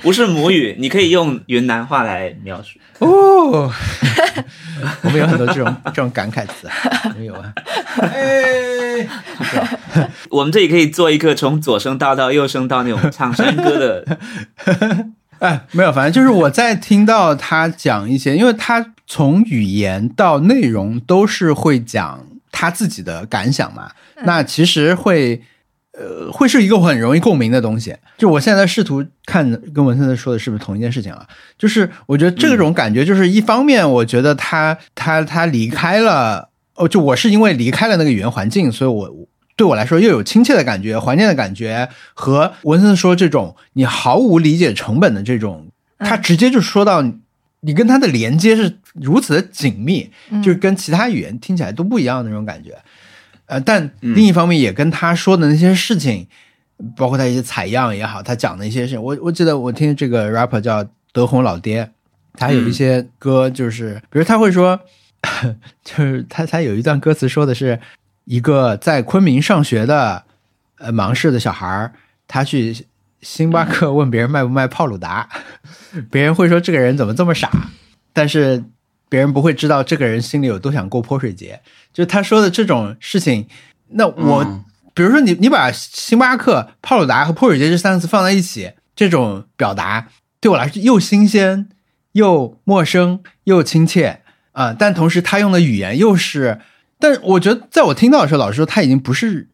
[0.00, 2.78] 不是母语，你可以用云南话来描述。
[3.00, 3.70] 哦，
[5.02, 6.66] 我们有很多这种这种感慨词，
[7.04, 7.52] 我们有啊。
[8.00, 9.06] 哎，
[10.30, 14.18] 我们这里可以做一个从左声道到右声道那种唱山歌的，
[15.42, 23.90] 哎，没有，反正就是我在听到他讲一些，因为他从语言到内容都是会讲他自己的感想嘛，
[24.24, 25.42] 那其实会。
[25.94, 27.94] 呃，会是一个很容易共鸣的东西。
[28.16, 31.28] 就我现在试图看跟文森特说的是不是同一件事情啊？
[31.58, 39.28] 就是我觉得这种感觉，就是一方面，我觉得他他他离开了，哦，就我是因为离开了那个语言环境，所以我
[39.62, 45.68] 对我来说又有亲切的感觉、怀念的感觉，和文森特说这种你毫无理解成本的这种，
[46.00, 47.00] 他直接就说到
[47.60, 50.10] 你跟他的连接是如此的紧密，
[50.42, 52.76] 就是跟其他语言听起来都不一样的那种感觉。
[53.46, 56.26] 呃，但另一方面也跟他说的那些事情，
[56.96, 61.88] 包括他一些采样也好，他讲的一些事情，我我记得我听这个 rapper 叫德宏老爹，
[62.32, 64.80] 他有一些歌就是，比如他会说，
[65.84, 67.78] 就是他他有一段歌词说的是
[68.24, 70.24] 一个在昆明上学的
[70.78, 71.92] 呃芒市的小孩儿，
[72.28, 72.86] 他去
[73.20, 75.28] 星巴克问别人卖不卖泡鲁达，
[76.10, 77.50] 别人会说这个人怎么这么傻，
[78.12, 78.64] 但是
[79.08, 81.60] 别人不会知道这个人心里有多想过泼水节。
[81.92, 83.46] 就他说的这种事情，
[83.88, 84.64] 那我、嗯
[84.94, 90.08] 比如说你你把星巴克、泡鲁达和泼水节这三个词放在一起，这种表达
[90.38, 91.70] 对我来说又新鲜
[92.12, 94.20] 又陌生又亲切
[94.52, 96.60] 啊、但同时他用的语言又是，
[97.02, 99.48] 但是我觉得在我听到的时候，老师说他已经不是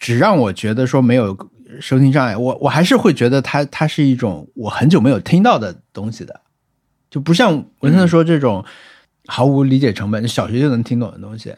[0.00, 1.38] 只让我觉得说没有
[1.80, 6.40] 收听障碍，我我还是会觉得它它是一种我很久没有听到的东西的，
[7.08, 8.64] 就不像文森说这种
[9.28, 11.54] 毫无理解成本，小学就能听懂的东西。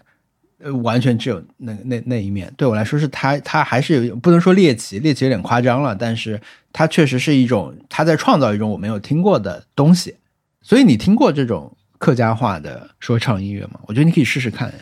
[0.63, 6.39] 呃，完全只有那那那一面，对我来说是他他还是有不能说猎奇，猎奇有点夸张了，但是
[6.71, 10.17] 他确实是一种他在创造一种我没有听过的东西。
[10.61, 13.79] 所以你听过这种客家话的说唱音乐吗？
[13.87, 14.73] 我觉得你可以试试看，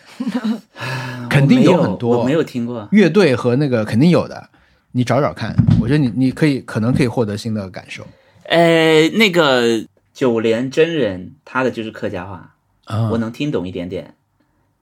[1.28, 2.20] 肯定有很多。
[2.20, 2.88] 我没有听过。
[2.92, 4.48] 乐队和那个肯定有的，
[4.92, 8.06] 你找找看，我觉得你你可以可能可以获得新的感受。
[8.44, 12.54] 呃，那个九连真人他的就是客家话，
[12.84, 14.14] 啊，我能听懂一点点，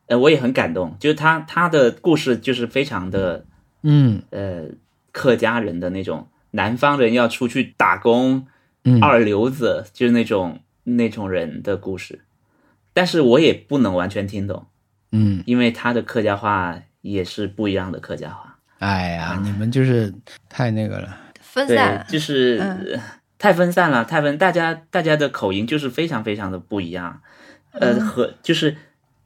[0.07, 3.47] 呃，我也很感动，就是他他的故事就是非常的
[3.83, 4.23] 嗯。
[4.31, 4.65] 呃
[5.11, 6.29] 客家人的那种。
[6.51, 8.47] 南方人要出去打工，
[8.85, 9.03] 嗯。
[9.03, 12.21] 二流子就是那种那种人的故事，
[12.97, 14.65] 但是我也不能完全听懂，
[15.13, 20.15] 嗯，因为他的客家话也是不一样的客家话，哎呀，你们就是
[20.49, 22.99] 太那个了，对分散，，就是、
[23.37, 27.21] 太分散了，太分，大家大家的口音就是非常非常的不一样，
[27.73, 28.01] 呃，嗯。
[28.07, 28.79] 和就是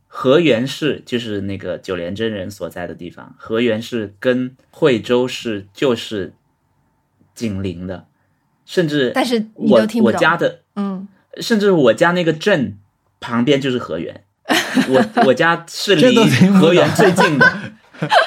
[0.08, 6.32] 河源市就是那个九连真人所在的地方，河源市跟惠州市就是
[7.36, 8.08] 紧邻的，
[8.66, 10.12] 甚至但是我我。
[10.12, 11.06] 家的嗯，
[11.40, 12.76] 甚至我家那个镇
[13.20, 14.24] 旁边就是河源，
[14.88, 16.16] 我 我家是离
[16.50, 17.52] 河源最近的，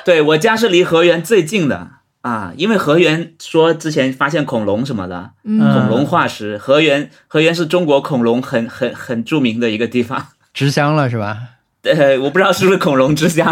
[0.05, 1.89] 对我家是离河源最近的
[2.21, 10.27] 啊，因为河源说之前发现恐龙什么的，嗯恐龙化石，河源河源是中国恐龙很很很著名的一个地方。
[10.53, 11.37] 之乡了是吧？
[11.83, 13.51] 呃，我不知道是不是恐龙之乡，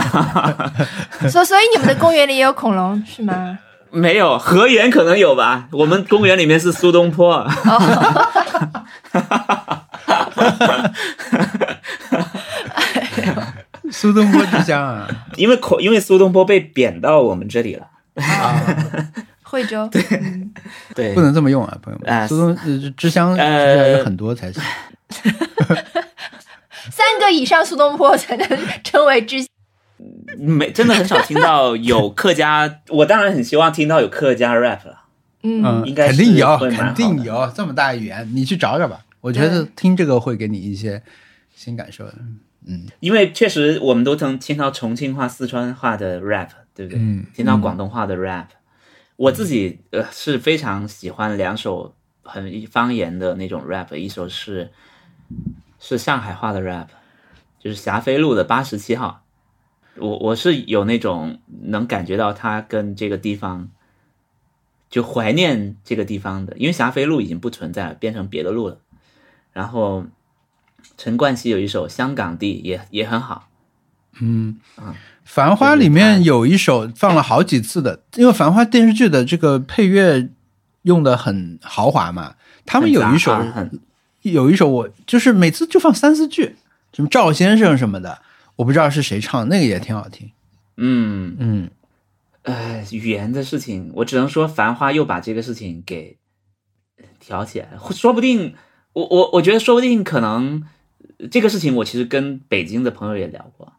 [1.29, 3.59] 所所以你们的公园里也有恐龙是吗？
[3.93, 5.67] 没有河源可能有吧。
[5.73, 7.45] 我们公园里面是苏东坡，
[13.91, 17.87] 苏东坡之乡啊，因为口因为苏东坡被贬到我们这里了。
[18.15, 18.65] 啊
[19.43, 20.01] 惠州，对
[20.95, 22.27] 对不，能这么用啊，朋友啊们。
[22.29, 24.63] 苏东呃知香呃是要有很多才行。
[26.89, 28.47] 三个以上苏东坡才能
[28.83, 29.45] 称为知。
[30.37, 35.01] 没真的很少听到有客家，我当然很希望听到有客家 rap 了。
[35.43, 39.01] 嗯，嗯，应该是肯定有，肯定有这么大语言，你去找找吧。
[39.21, 41.01] 我觉得听这个会给你一些
[41.55, 42.05] 新感受
[42.65, 42.87] 嗯。
[42.99, 46.99] 因为确实我们都曾听到重庆话、四川话的 rap，对不对？
[47.01, 48.47] 嗯听到广东话的 rap，、
[49.15, 54.71] 我自己呃是非常喜欢两首很方言的那种 rap，一首是
[55.79, 56.87] 是上海话的 rap，
[57.59, 59.23] 就是霞飞路的八十七号。
[59.97, 63.69] 我我是有那种能感觉到它跟这个地方
[64.89, 68.79] 就怀念这个地方的，因为霞飞路已经不存在了，变成别的路了。
[69.53, 70.05] 然后
[70.97, 73.49] 陈冠希有一首《香港地》也也很好，
[74.19, 74.57] 嗯，
[75.23, 80.29] 繁花》里面有一首放了好几次的，因为《繁花》电视剧的这个配乐
[80.83, 82.35] 用的很豪华嘛，
[82.65, 83.79] 他们有一首很
[84.21, 86.55] 有一首我就是每次就放三四句，
[86.93, 88.21] 什么赵先生什么的，
[88.57, 90.31] 我不知道是谁唱，那个也挺好听。
[90.77, 91.35] 嗯。
[91.39, 91.69] 嗯。
[92.43, 96.17] 呃，语言的事情，我只能说《繁花》又把这个事情给
[97.19, 98.55] 挑起来了，说不定，
[98.93, 100.63] 我我我觉得说不定可能
[101.17, 103.73] 呃这个事情，我其实跟北京的朋友也聊过，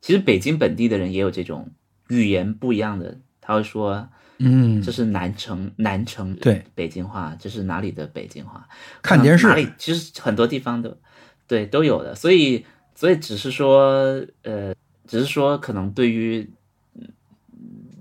[0.00, 1.70] 其实北京本地的人也有这种
[2.08, 4.08] 语言不一样的，他会说
[4.38, 8.68] 嗯这，是南城南城对北京话，这是哪里的北京话？
[9.02, 10.96] 看电视哪里其实很多地方都
[11.46, 14.74] 对都有的，所以所以只是说呃，
[15.06, 16.50] 只是说可能对于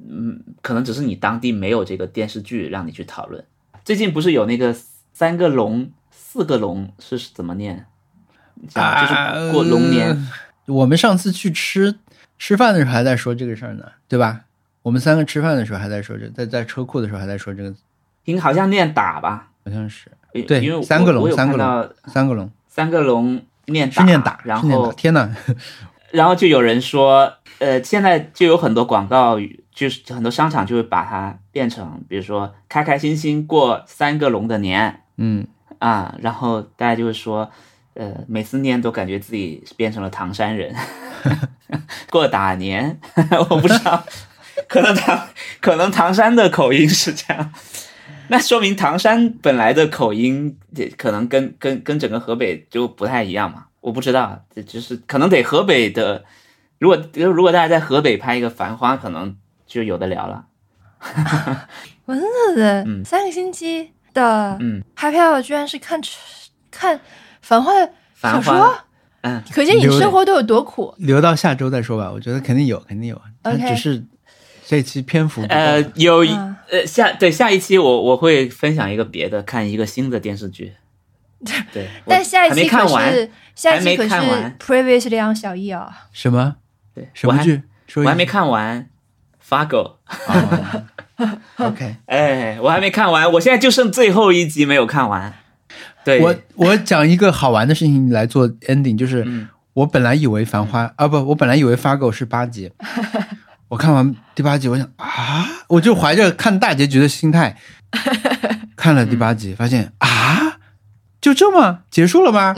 [0.09, 3.43] 嗯，可能只是你当地没有这个电视剧让你去讨论。
[3.83, 4.75] 最近不是有那个
[5.13, 5.91] 三个龙、
[6.35, 7.85] 四个龙是怎么念？
[8.67, 11.95] 就是过龙年，呃我们上次去吃
[12.37, 14.41] 吃饭的时候还在说这个事儿呢，对吧？
[14.81, 17.73] 我们三个吃饭的时候还在说这，在在车库的时候还在说这个，
[18.25, 19.47] 应好像念打吧？
[19.63, 20.11] 好像是
[20.45, 25.33] 对因为三个龙三个龙三个龙三个龙念是念打，然后天哪，
[26.11, 35.47] 然后就有人说，呃，现在就有很多广告语，就是很多商场就会把它变成，比如说开开心心过三个龙的年嗯，
[35.85, 37.47] 啊，然后大家就会说，
[37.93, 40.73] 呃，每次念都感觉自己变成了唐山人，
[42.09, 42.99] 过大年，
[43.51, 44.03] 我不知道，
[44.67, 45.27] 可能唐
[45.61, 47.53] 可能唐山的口音是这样。
[48.29, 56.25] 那说明唐山本来的口音也可能跟跟跟整个河北就不太一样嘛，我不知道，这就是可能得河北的，
[56.79, 59.37] 如果如果大家在河北拍一个《繁花》，可能
[59.67, 60.47] 就有的聊了。
[62.05, 66.01] 我真的是嗯三个星期的嗯，拍票居然是看
[66.71, 66.97] 看
[67.41, 67.71] 《繁花》
[68.19, 68.75] 小说，
[69.21, 70.95] 嗯，可见你生活都有多苦。
[70.97, 72.09] 留到下周再说吧。
[72.11, 74.03] 我觉得肯定有，肯定有，它只是
[74.65, 76.25] 这期篇幅呃，有
[76.71, 80.73] 呃下对下一期我我会分享一个别的，看一个新的电视剧。
[81.71, 84.15] 对， 但下一期可，是下一期可是
[84.57, 86.55] Previously on 小易啊，什么
[86.95, 87.61] 对，什么剧？
[87.97, 88.89] 我还没看完。
[89.47, 90.83] Fargo， 哦
[91.57, 95.33] OK， 哎，我还没看完，我现在就剩最后一集没有看完。
[96.03, 99.47] 对，我我讲一个好玩的事情来做 ending，就是嗯。
[99.75, 102.71] 我本来以为《繁花》啊不，我本来以为《Fargo》是八集，
[103.67, 107.57] 我看完第八集，我想啊，我就怀着看大结局的心态
[108.77, 110.59] 看了第八集，发现啊，
[111.19, 112.55] 就这么结束了吗？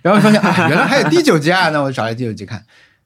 [0.00, 2.64] 然后发现啊，原来还有第九集啊，那我找来第九集看，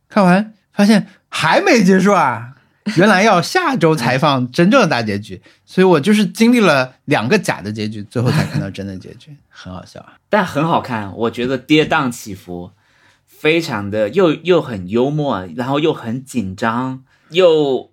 [0.09, 2.51] 看完发现还没结束啊，
[2.97, 10.15] 原来要下周才放真正的大结局，所以我就是经历了两个假的结局，最后才看到真的结局， 很好笑啊。
[10.29, 12.73] 但很好看，我觉得跌宕起伏，
[13.27, 17.91] 非常的又又很幽默，然后又很紧张，又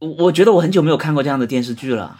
[0.00, 2.18] 我我觉得我很久没有看过这样的电视剧了。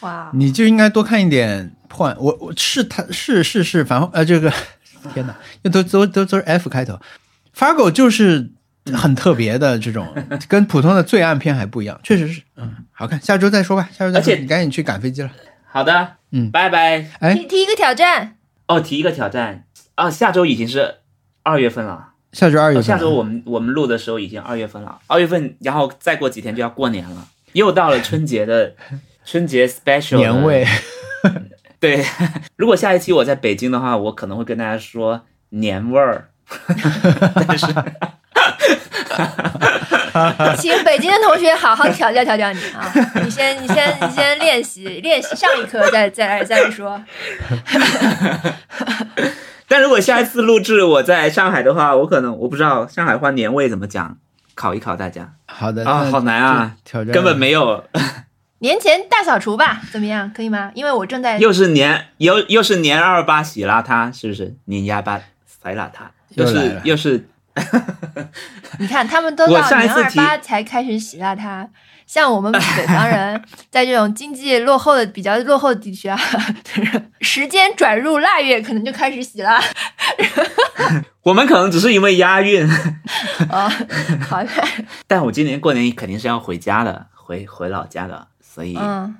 [0.00, 4.52] 哇，你就应该多看一点破案，我我是他是是是反呃这个
[5.14, 6.98] 天哪，又都都都都是 F 开头
[7.56, 8.50] ，Fargo 就是
[8.96, 10.06] 很特别的这种，
[10.48, 15.30] 跟普通的罪案片还不一样，确实是，嗯，好看，下周再说吧，下周再说，而且你赶紧去赶飞机了。
[15.66, 17.06] 好的，嗯拜拜。
[17.20, 18.36] 哎提提一个挑战，
[18.66, 19.64] 哦，提一个挑战
[19.96, 20.96] 啊，下周已经是
[21.42, 22.08] 二月份了。
[22.32, 28.74] 下周二月份，哦下周我们我们录的时候已经二月份了，二月份，然后再过几天就要过年了，又到了春节的
[29.24, 30.66] 春节 special 年味，
[31.80, 32.04] 对，
[32.56, 36.28] 如果下一期我在北京的话，我可能会跟大家说年味儿，
[37.34, 37.66] 但是
[40.58, 42.90] 请北京的同学好好调教调教你啊！
[43.22, 47.00] 你先，你先，你先练习练习上一课，再再来再来说。
[49.68, 54.16] 但如果下一次录制我在上海的话，我可能我不知道上海话年味怎么讲，
[54.54, 57.84] 考一考大家好的啊，那好难啊，就挑战根本没有，
[58.60, 60.32] 年前大扫除吧，怎么样？
[60.34, 60.72] 可以吗？
[60.74, 64.56] 因为我正在又是年又又是年二八洗邋遢，是不是？
[64.64, 65.24] 年廿八洗
[65.64, 67.28] 邋遢，又是又是
[68.78, 71.66] 你看，他们都到年二八才开始洗邋遢，
[72.06, 76.18] 像我们北方人，在这种经济落后的、比较落后的地区啊，
[77.20, 79.60] 时间转入腊月，可能就开始洗了。
[81.22, 82.66] 我们可能只是因为押韵，
[83.50, 83.68] 啊，
[84.28, 84.66] 好看，
[85.06, 88.76] 但我今年过年肯定是要回家的，回回老家的，所以。
[88.76, 89.16] 嗯，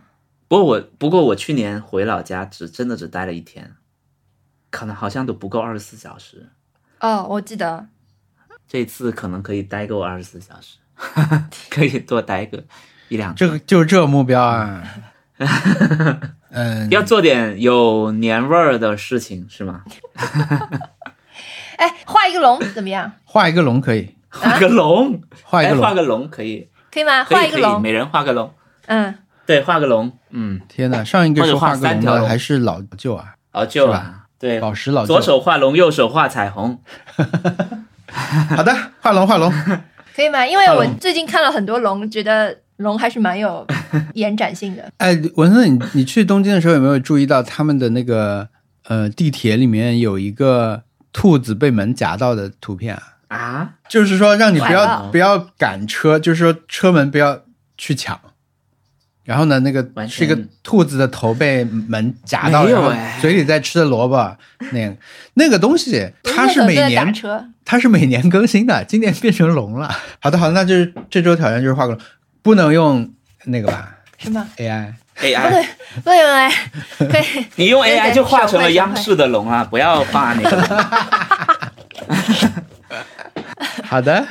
[0.46, 3.74] 不过我不过我去年回老家只真的只待了一天，
[4.70, 6.50] 可能好像都不够二十四小时。
[7.00, 7.86] 哦，我记得，
[8.68, 10.76] 这次可能可以待够二十四小时，
[11.70, 12.62] 可以多待个
[13.08, 13.36] 一两天。
[13.36, 14.82] 这个就是这目标啊。
[16.50, 19.82] 嗯，要做点有年味儿的事情是吗？
[21.78, 23.12] 哎，画一个龙怎么样？
[23.24, 25.82] 画一个龙可以，画个龙，哎，画一个龙。
[25.82, 27.22] 画个龙可以，可以吗？
[27.24, 28.52] 画一个龙，每人画个龙。
[28.86, 29.14] 嗯，
[29.46, 35.06] 对，画个龙，嗯，天哪，上一个或者画说画个龙的三条龙还是老旧啊，老旧啊，对，宝石老旧。
[35.08, 36.82] 左手画龙，右手画彩虹。
[38.56, 39.52] 好的，画龙画龙。
[40.14, 40.44] 可以吗？
[40.44, 43.64] 因为我最近看了很多龙，觉得龙还是蛮有
[44.14, 44.90] 延展性的。
[44.96, 48.48] 哎，文森，你你去东京的时候有没有注意到他们的那个
[48.88, 50.82] 呃地铁里面有一个
[51.12, 53.02] 兔子被门夹到的图片啊？
[53.28, 57.42] 啊，就是说让你不要不要赶车，就是说车门不要
[57.76, 58.18] 去抢。
[59.22, 64.36] 然后呢，那个完是一个兔子的头被门夹到，然后没有哎嘴里在吃的萝卜，
[64.72, 64.96] 那个
[65.34, 69.94] 那个东西，它是每年车，它是每年更新的，今年变成龙了。
[70.20, 72.00] 好的，好的，那就是这周挑战就是画个龙，
[72.42, 73.10] 不能用
[73.44, 74.94] 那个吧是吗？AI。
[75.14, 75.66] 不 AI，对，
[76.02, 76.50] 不能哎，
[76.98, 77.44] 可以。
[77.56, 80.56] 你用 AI 就画成了央视的龙啊，不要画那个。
[83.84, 84.26] 好的，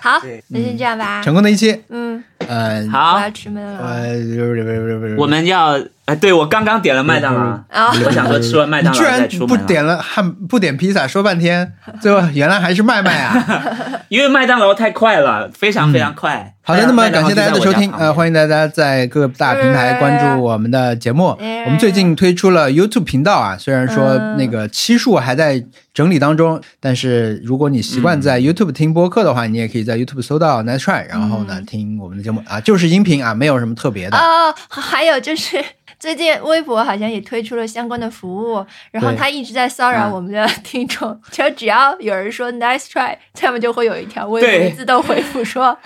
[0.00, 1.22] 好，那先这样吧。
[1.22, 5.16] 成功的一期，嗯，嗯，我好要，吃闷了。
[5.16, 13.44] 我们要，哎，对我刚刚点了麦当劳，啊我想说吃完麦当劳居然不点了汉不点披萨，说半天，最后原来还是麦麦啊！
[14.08, 16.54] 因为麦当劳太快了，非常非常快。
[16.62, 21.30] 好的，那么感谢大家的收听，呃，欢迎大家在各大平台关注我们的节目。
[21.40, 25.60] 哎我们最近推出了 YouTube 频道啊，虽然说嗯那个期数还在
[25.92, 34.16] 整理当中，但是如果你习惯在 YouTube 听播客的话，你也可以在 YouTube 搜到 Nice Try，然后呢听我们的节目啊，就是音频啊，没有什么特别的。
[34.16, 35.58] 哦，还有就是。
[35.98, 45.76] 最近微博好像也推出了相关的服务，然后他一直在骚扰啊我们的听众，就只要有人说 nice try，他们就会有一条微博自动回复说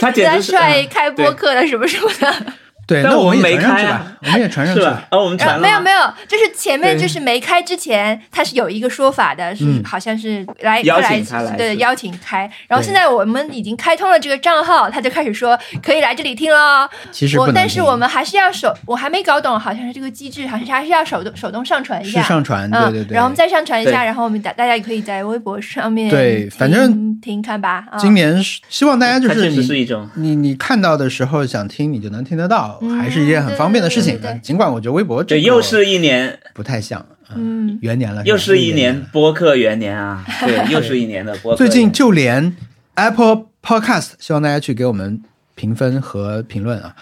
[0.00, 2.52] nice 是 try 嗯开播课了什么什么的。
[2.86, 5.04] 对，那我但我们们也传上去吧没开啊，我们也传上去是吧？
[5.10, 5.98] 哦，我们然传没有没有，
[6.28, 12.50] 就是前面就是没开之前，他是有一个说法的，是、嗯好像是来邀请他来对邀请开。
[12.66, 16.88] 然后现在我们已经开通了这个账号，他就开始说可以来这里听喽。
[17.10, 22.22] 其实我但是我们还是要手，我还没搞懂，好像是这个机制，好像是还是要手动手动上传一是下。
[22.22, 23.14] 上传，对嗯，对对。
[23.14, 27.84] 然后我们再上传一下，然后我们大大家也可以在微博上面对反正听听看吧。
[27.90, 34.18] 啊、今年希望大家就是你是一种你你看到的时候想听，你就能听得到，嗯还是一件很方便的事情。
[34.42, 37.04] 尽管我觉得微博这对，又是一年，不太像，
[37.34, 39.02] 嗯，元年了，又是一年。
[39.12, 41.58] 播客元年啊， 对，又是一年的播客。
[41.58, 42.56] 最近就连
[42.94, 45.22] Apple Podcast，希望大家去给我们
[45.54, 46.94] 评分和评论啊。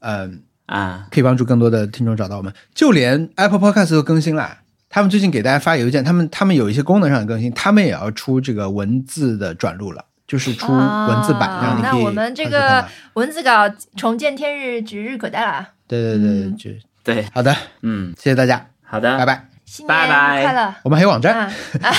[0.00, 2.52] 嗯，啊，可以帮助更多的听众找到我们。
[2.74, 15.68] 就连 Apple Podcast 都更新了，他们最近给大家发邮件，他们他们有一些功能上的更新，他们也要出这个文字的转录了，就是出文字版，啊让你可以那我们这个文字稿重见天日，指日可待啦。
[15.86, 16.70] 对对对，嗯就
[17.02, 19.26] 对，好的，嗯，谢谢大家，好的，拜。
[19.26, 19.48] 拜。
[19.66, 20.74] 新年拜拜快乐！
[20.84, 21.50] 我们还有网站，啊，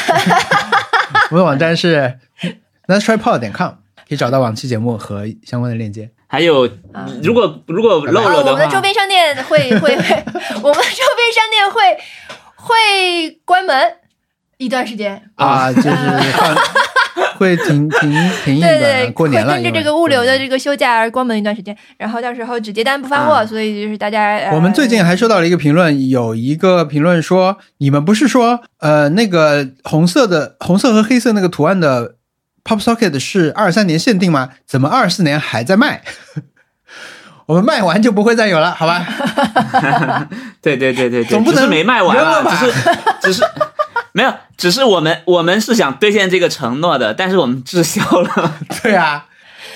[1.30, 2.19] 我们的网站是
[2.88, 3.69] let's try pod 点 com，
[4.07, 6.10] 可以找到往期节目和相关的链接。
[6.27, 10.26] 还有啊，如果如果漏啊，了的话，我们的周边商店会会会，
[10.61, 11.97] 我们周边商店会
[12.56, 13.97] 会关门
[14.57, 15.30] 一段时间。
[15.35, 16.56] 啊，就是放
[17.37, 18.11] 会停停
[18.43, 24.37] 停一对段，对，过年了，会跟着这个物流的这个休假而关门一段时间，然后到时候只接单不发货，啊所以就是大家。
[24.37, 32.15] 呃我们最近还收到了一个评论，有一个评论说，你们不是说，呃，那个红色的红色和黑色那个图案的
[32.63, 34.49] Pop Socket 是二三年限定吗？
[34.65, 36.01] 怎么二四年还在卖？
[37.47, 39.05] 我们卖完就不会再有了，好吧？
[40.63, 42.73] 对对对对对，总不能没卖完吧只是
[43.21, 43.43] 只是
[44.15, 48.55] 没有，只是我们我们是想兑现这个承诺的，但是我们滞销了。
[48.81, 49.25] 对啊，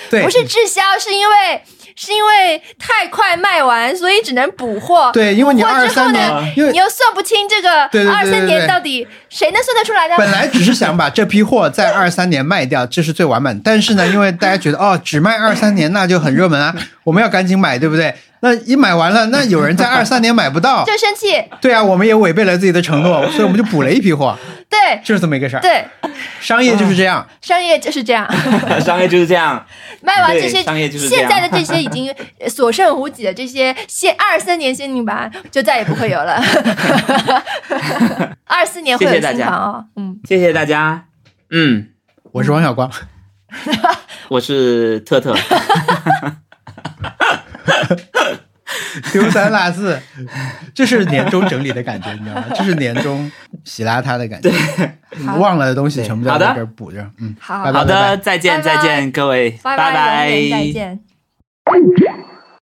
[0.08, 1.62] 对，不是滞销，是因为
[1.94, 5.10] 是因为太快卖完，所以只能补货。
[5.12, 10.14] 对，因为你补货二三之后呢年，因为你又算不清这个二三年到底谁能算得出来呢？
[10.16, 13.60] 本来只是想把这批货在二三年卖掉，这是最完满。
[13.62, 18.14] 但是呢，因为大家觉得哦，只卖二三年那就很热门啊，我们要赶紧买，对不对？
[18.42, 21.42] 那一买完了，那有人在二三年买不到， 就生气。
[21.60, 24.36] 对啊，我们也违背了自己的承诺，所以我们就补了一批货，
[24.68, 25.60] 对就是这么一个事儿。
[25.60, 25.84] 对，
[26.40, 28.26] 商业就是这样，商业就是这样，
[28.80, 29.64] 商业就是这样，
[30.02, 32.14] 卖完这些商业就是现在的这些已经
[32.48, 36.42] 所剩无几的这些限二三年限定版，就再也不会有了。
[38.46, 41.04] 二四年会有谢谢大家新款哦，嗯，谢谢大家。
[41.50, 41.88] 嗯，
[42.32, 42.90] 我是王小光，
[44.28, 45.36] 我是特特，
[49.12, 50.00] 丢三落四，
[50.74, 52.44] 这是年终整理的感觉，你知道吗？
[52.54, 53.30] 这是年终
[53.64, 54.50] 洗邋遢的感觉，
[55.38, 57.04] 忘了的东西全部在这边补着。
[57.18, 57.64] 嗯，好。
[57.64, 58.76] 拜拜好的，再见拜拜。
[58.76, 60.30] 再见，各位，拜拜。
[60.50, 61.00] 再见。